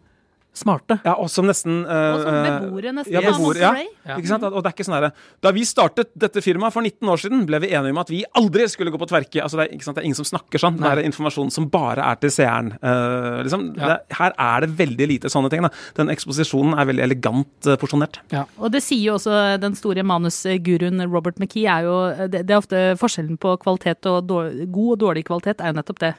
smarte. 0.55 0.97
ja, 1.05 1.13
og 1.15 1.29
som 1.31 1.47
nesten 1.47 1.83
uh, 1.85 2.15
Og 2.15 2.23
som 2.23 2.35
eh, 2.35 2.47
beboere, 2.63 2.93
nesten. 2.95 3.13
Ja, 3.13 3.21
beboere, 3.23 3.61
ja. 3.61 3.71
Ja. 4.09 4.17
Ikke 4.17 4.31
sant? 4.31 4.45
Og 4.47 4.59
det 4.63 4.71
er 4.71 4.75
ikke 4.75 4.85
sånn 4.87 4.97
herre 4.97 5.11
Da 5.43 5.51
vi 5.55 5.65
startet 5.67 6.11
dette 6.19 6.41
firmaet 6.43 6.75
for 6.75 6.85
19 6.85 7.11
år 7.13 7.21
siden, 7.21 7.45
ble 7.47 7.61
vi 7.63 7.71
enige 7.77 7.93
om 7.93 8.01
at 8.01 8.11
vi 8.11 8.23
aldri 8.39 8.65
skulle 8.71 8.93
gå 8.93 8.99
på 9.01 9.09
tverke. 9.09 9.43
Altså, 9.43 9.59
det, 9.59 9.67
er, 9.67 9.77
ikke 9.77 9.87
sant? 9.87 9.99
det 9.99 10.03
er 10.03 10.09
ingen 10.09 10.19
som 10.19 10.27
snakker 10.27 10.61
sånn. 10.61 10.79
Det 10.81 10.89
er 10.89 11.03
informasjon 11.05 11.53
som 11.53 11.69
bare 11.71 12.05
er 12.05 12.19
til 12.23 12.33
seeren. 12.33 12.73
Uh, 12.81 13.39
liksom. 13.45 13.69
Ja. 13.77 13.93
det, 13.93 14.17
her 14.19 14.35
er 14.49 14.65
det 14.65 14.71
veldig 14.81 15.09
lite 15.13 15.31
sånne 15.31 15.51
ting. 15.53 15.65
Da. 15.65 15.71
Den 15.99 16.13
eksposisjonen 16.13 16.75
er 16.79 16.89
veldig 16.89 17.05
elegant 17.05 17.69
uh, 17.69 17.77
porsjonert. 17.79 18.21
Og 18.59 18.69
det 18.73 18.83
sier 18.85 19.05
jo 19.05 19.17
også 19.19 19.59
den 19.61 19.77
store 19.79 20.05
manusguruen 20.07 21.05
Robert 21.07 21.39
McKee, 21.39 21.67
er 21.69 21.87
jo 21.87 21.97
det, 22.27 22.45
det 22.49 22.55
er 22.55 22.61
ofte 22.61 22.85
forskjellen 22.99 23.39
på 23.41 23.55
kvalitet 23.61 24.09
og 24.09 24.23
dårlig, 24.29 24.69
god 24.73 24.95
og 24.95 25.03
dårlig 25.05 25.27
kvalitet, 25.29 25.61
er 25.61 25.73
jo 25.73 25.79
nettopp 25.79 26.01
det. 26.03 26.15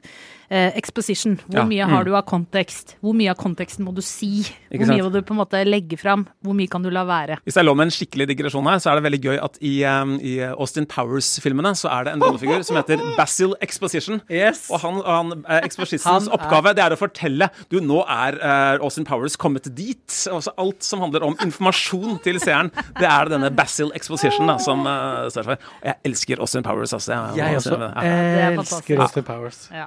Eh, 0.50 0.72
exposition. 0.74 1.36
Hvor 1.46 1.60
Ja, 1.60 1.62
mye 1.62 1.84
mm. 1.86 1.90
har 1.94 2.04
du 2.04 2.16
av 2.18 2.24
kontekst? 2.26 2.96
Hvor 3.00 3.14
mye 3.14 3.30
av 3.30 3.36
konteksten 3.38 3.84
må 3.86 3.92
du 3.94 4.00
si? 4.02 4.40
Ikke 4.66 4.80
Hvor 4.80 4.86
sant? 4.88 4.96
mye 4.96 5.04
må 5.06 5.10
du 5.14 5.18
på 5.22 5.30
en 5.30 5.38
måte 5.38 5.60
legge 5.64 5.94
fram? 5.96 6.24
Hvor 6.42 6.56
mye 6.58 6.66
kan 6.66 6.82
du 6.82 6.88
la 6.90 7.04
være? 7.06 7.36
Hvis 7.46 7.54
jeg 7.54 7.64
lå 7.68 7.74
med 7.78 7.86
en 7.86 7.92
skikkelig 7.94 8.26
digresjon 8.32 8.66
her, 8.66 8.80
så 8.82 8.90
er 8.90 8.98
det 8.98 9.04
veldig 9.06 9.20
gøy 9.28 9.38
at 9.44 9.60
i, 9.62 9.84
um, 9.86 10.16
i 10.18 10.32
Austin 10.50 10.88
Powers-filmene 10.90 11.70
så 11.78 11.86
er 11.94 12.08
det 12.08 12.14
en 12.16 12.24
rollefigur 12.26 12.64
som 12.66 12.80
heter 12.80 12.98
Basil 13.20 13.54
Exposition. 13.62 14.18
Yes. 14.28 14.64
Og 14.74 14.82
han, 14.82 14.98
han 15.06 15.32
eh, 15.46 15.70
Han 16.02 16.26
er- 16.26 16.34
oppgave 16.34 16.74
det 16.74 16.82
er 16.82 16.96
å 16.96 16.98
fortelle 16.98 17.50
Du, 17.70 17.78
nå 17.78 18.02
er 18.10 18.34
eh, 18.42 18.82
Austin 18.82 19.06
Powers 19.06 19.36
kommet 19.38 19.70
dit. 19.70 20.02
Altså 20.34 20.50
alt 20.58 20.82
som 20.82 20.98
handler 21.06 21.22
om 21.30 21.38
informasjon 21.46 22.18
til 22.26 22.42
seeren, 22.42 22.74
det 22.98 23.06
er 23.06 23.30
denne 23.30 23.54
Basil 23.54 23.94
Exposition 23.94 24.50
da, 24.50 24.58
som 24.58 24.82
uh, 24.82 25.30
står 25.30 25.46
for. 25.46 25.62
Og 25.78 25.90
jeg 25.94 26.00
elsker 26.10 26.42
Austin 26.42 26.66
Powers. 26.66 26.92
Altså. 26.98 27.14
Jeg, 27.38 27.38
Jeg 27.46 27.62
også 27.62 27.78
Ja. 27.78 27.94
er 28.02 28.58
elsker. 28.58 28.98
Austin 29.06 29.22
Powers. 29.22 29.68
Ja. 29.70 29.86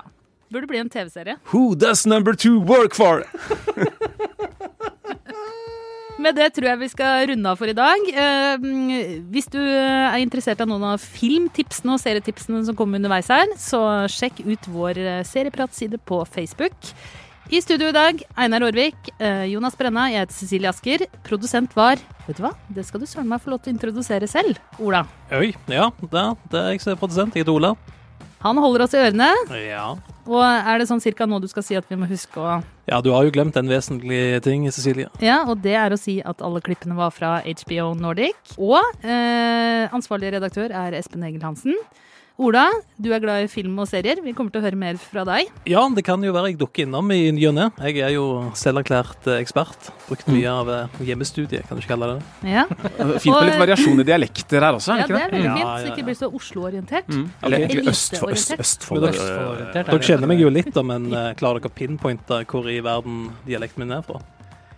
Burde 0.54 0.70
bli 0.70 0.78
en 0.78 0.90
TV-serie. 0.90 1.40
Who 1.50 1.74
does 1.74 2.06
number 2.06 2.36
two 2.38 2.60
work 2.62 2.94
for? 2.94 3.24
Med 6.22 6.38
det 6.38 6.52
tror 6.54 6.68
jeg 6.70 6.80
vi 6.80 6.90
skal 6.92 7.26
runde 7.32 7.50
av 7.50 7.58
for 7.58 7.72
i 7.72 7.76
dag. 7.76 8.06
Eh, 8.14 8.68
hvis 9.34 9.50
du 9.52 9.58
er 9.60 10.22
interessert 10.22 10.62
av 10.62 10.70
noen 10.70 10.86
av 10.94 11.02
filmtipsene 11.02 11.96
og 11.96 12.04
serietipsene 12.04 12.62
som 12.68 12.78
kommer 12.78 13.02
underveis 13.02 13.32
her, 13.34 13.50
så 13.60 13.82
sjekk 14.12 14.44
ut 14.46 14.70
vår 14.72 15.02
eh, 15.02 15.24
seriepratside 15.28 15.98
på 16.06 16.22
Facebook. 16.30 16.78
I 17.52 17.60
studio 17.60 17.90
i 17.90 17.98
dag, 17.98 18.22
Einar 18.40 18.64
Aarvik, 18.70 19.10
eh, 19.18 19.50
Jonas 19.52 19.76
Brenna, 19.76 20.06
jeg 20.14 20.24
heter 20.24 20.38
Cecilie 20.38 20.70
Asker. 20.70 21.08
Produsent 21.26 21.74
var 21.76 21.98
Vet 22.24 22.38
du 22.38 22.46
hva, 22.46 22.54
det 22.72 22.86
skal 22.88 23.02
du 23.02 23.10
søren 23.10 23.28
meg 23.28 23.42
få 23.44 23.52
lov 23.52 23.66
til 23.66 23.74
å 23.74 23.76
introdusere 23.76 24.30
selv. 24.32 24.62
Ola. 24.80 25.02
Oi, 25.36 25.50
ja, 25.68 25.90
det, 26.00 26.24
det 26.54 26.62
er 26.62 26.72
jeg 26.72 26.86
som 26.86 26.94
er 26.94 27.02
produsent. 27.02 27.36
Jeg 27.36 27.44
heter 27.44 27.58
Ola. 27.58 27.74
Han 28.46 28.62
holder 28.64 28.86
oss 28.86 28.96
i 28.96 29.02
ørene. 29.02 29.34
Ja. 29.60 29.90
Og 30.30 30.44
er 30.44 30.80
det 30.80 30.88
sånn 30.90 31.02
cirka 31.04 31.28
nå 31.28 31.42
du 31.44 31.50
skal 31.52 31.66
si 31.66 31.76
at 31.76 31.90
vi 31.90 31.98
må 32.00 32.08
huske 32.10 32.40
å 32.40 32.62
ja, 32.84 32.98
du 33.00 33.14
har 33.14 33.24
jo 33.24 33.32
glemt 33.32 33.56
en 33.56 33.70
vesentlig 33.72 34.42
ting, 34.44 34.66
Cecilie. 34.76 35.08
Ja, 35.24 35.46
og 35.48 35.62
det 35.64 35.78
er 35.80 35.94
å 35.96 36.00
si 36.00 36.18
at 36.20 36.42
alle 36.44 36.60
klippene 36.64 36.98
var 36.98 37.14
fra 37.16 37.38
HBO 37.40 37.94
Nordic. 37.96 38.36
Og 38.60 38.76
eh, 39.08 39.88
ansvarlig 39.96 40.34
redaktør 40.36 40.74
er 40.76 40.98
Espen 41.00 41.24
Egil 41.24 41.46
Hansen. 41.48 41.78
Ola, 42.42 42.64
du 42.98 43.12
er 43.14 43.22
glad 43.22 43.44
i 43.44 43.50
film 43.52 43.76
og 43.78 43.86
serier. 43.86 44.18
Vi 44.26 44.32
kommer 44.34 44.50
til 44.50 44.58
å 44.58 44.66
høre 44.66 44.78
mer 44.80 44.98
fra 44.98 45.22
deg. 45.28 45.52
Ja, 45.70 45.84
det 45.94 46.02
kan 46.08 46.24
jo 46.26 46.32
være 46.34 46.50
jeg 46.50 46.58
dukker 46.64 46.88
innom 46.88 47.12
i 47.14 47.28
ny 47.30 47.44
og 47.52 47.54
ne. 47.54 47.68
Jeg 47.86 48.02
er 48.08 48.16
jo 48.16 48.24
selverklært 48.58 49.28
eh, 49.30 49.38
ekspert. 49.44 49.92
Brukt 50.08 50.32
mye 50.34 50.50
av 50.50 50.72
hjemmestudiet, 51.06 51.68
kan 51.70 51.78
du 51.78 51.84
ikke 51.84 51.92
kalle 51.94 52.10
det 52.10 52.18
det. 52.18 52.56
Ja, 52.56 52.66
Fint 53.22 53.38
med 53.38 53.52
litt 53.52 53.62
variasjon 53.62 54.02
i 54.02 54.08
dialekter 54.10 54.66
her 54.66 54.80
også, 54.80 54.96
er 54.96 55.04
ja 55.04 55.08
det 55.12 55.14
det 55.14 55.22
er 55.22 55.36
veldig 55.36 55.46
Ja, 55.46 55.54
fint, 55.54 55.68
ja, 55.68 55.78
så 55.78 55.86
ja. 55.86 55.94
ikke 55.94 56.08
blir 56.10 56.20
så 56.24 56.32
Oslo-orientert. 56.42 57.14
Mm. 57.14 57.28
Eller 57.46 57.68
egentlig 57.68 57.94
øst 57.94 58.18
for, 58.18 58.34
øst, 58.34 58.56
Eliteorientert. 58.58 58.66
Østfold. 58.66 59.08
Men 59.62 59.84
er 59.84 59.92
Dere 59.94 60.08
kjenner 60.10 60.34
meg 60.34 60.42
jo 60.42 60.54
litt, 60.58 60.74
da, 60.74 60.88
men 60.90 61.10
eh, 61.14 61.32
klarer 61.38 61.62
dere 61.62 61.70
å 61.70 61.78
pinpointe 61.84 62.42
hvor 62.50 62.74
i 62.74 62.80
verden 62.82 63.28
dialekten 63.46 63.86
min 63.86 63.94
er 64.00 64.02
fra? 64.10 64.26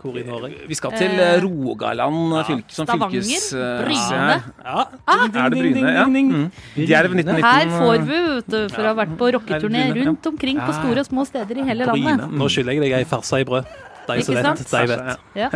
Hvor 0.06 0.20
i 0.22 0.24
Norge? 0.28 0.60
Vi 0.70 0.78
skal 0.78 0.94
til 0.96 1.16
eh, 1.26 1.36
Rogaland 1.44 2.36
fylke, 2.50 2.76
som 2.78 2.86
Stavanger, 2.88 3.26
fylkes... 3.26 3.48
eh, 3.58 3.74
Bryne. 3.82 4.20
Ja. 4.22 4.86
Ja. 5.10 5.18
Er 5.26 5.50
det 5.50 5.60
Bryne? 5.60 5.94
Ja. 5.96 6.06
Mm. 6.06 6.46
Djerv 6.78 7.16
1919. 7.18 7.44
Her 7.48 7.74
får 7.76 8.06
vi, 8.06 8.22
vet 8.36 8.52
du, 8.54 8.60
for 8.76 8.84
å 8.86 8.92
ha 8.92 8.96
vært 9.02 9.18
på 9.20 9.32
rocketurné 9.40 9.84
rundt 10.00 10.30
omkring 10.32 10.62
på 10.62 10.78
store 10.80 11.04
og 11.06 11.10
små 11.10 11.26
steder 11.30 11.62
i 11.64 11.68
hele 11.72 11.90
Bryne. 11.90 12.16
landet. 12.22 12.38
Nå 12.40 12.50
skylder 12.54 12.78
jeg 12.78 12.86
deg 12.86 12.98
ei 13.02 13.06
farse 13.10 13.42
i 13.42 13.48
brød. 13.48 13.70
De 14.06 14.22
som 14.22 14.38
vet, 14.38 14.66
de 14.70 14.84
vet. 14.94 15.24
Ja. 15.36 15.50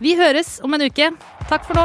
Vi 0.00 0.16
høres 0.18 0.56
om 0.64 0.72
en 0.74 0.88
uke. 0.88 1.10
Takk 1.50 1.68
for 1.68 1.76
nå. 1.78 1.84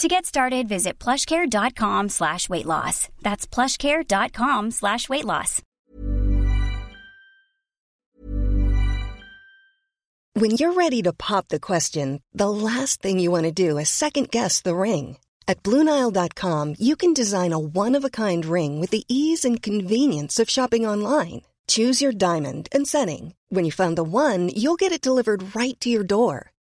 To 0.00 0.08
get 0.08 0.24
started, 0.24 0.66
visit 0.66 0.98
plushcare.com 0.98 2.08
slash 2.08 2.48
weight 2.48 2.64
loss. 2.64 3.10
That's 3.20 3.46
plushcare.com 3.46 4.70
slash 4.70 5.10
weight 5.10 5.26
loss. 5.26 5.60
When 10.32 10.52
you're 10.52 10.72
ready 10.72 11.02
to 11.02 11.12
pop 11.12 11.48
the 11.48 11.60
question, 11.60 12.22
the 12.32 12.48
last 12.48 13.02
thing 13.02 13.18
you 13.18 13.30
want 13.30 13.44
to 13.44 13.52
do 13.52 13.76
is 13.76 13.90
second 13.90 14.30
guess 14.30 14.62
the 14.62 14.74
ring. 14.74 15.18
At 15.46 15.62
Bluenile.com, 15.62 16.76
you 16.78 16.96
can 16.96 17.12
design 17.12 17.52
a 17.52 17.58
one 17.58 17.94
of 17.94 18.02
a 18.02 18.08
kind 18.08 18.46
ring 18.46 18.80
with 18.80 18.92
the 18.92 19.04
ease 19.06 19.44
and 19.44 19.60
convenience 19.60 20.38
of 20.38 20.48
shopping 20.48 20.86
online. 20.86 21.42
Choose 21.66 22.00
your 22.00 22.12
diamond 22.12 22.70
and 22.72 22.88
setting. 22.88 23.34
When 23.50 23.66
you 23.66 23.72
find 23.72 23.98
the 23.98 24.04
one, 24.04 24.48
you'll 24.48 24.80
get 24.80 24.92
it 24.92 25.02
delivered 25.02 25.54
right 25.54 25.78
to 25.80 25.90
your 25.90 26.04
door. 26.04 26.52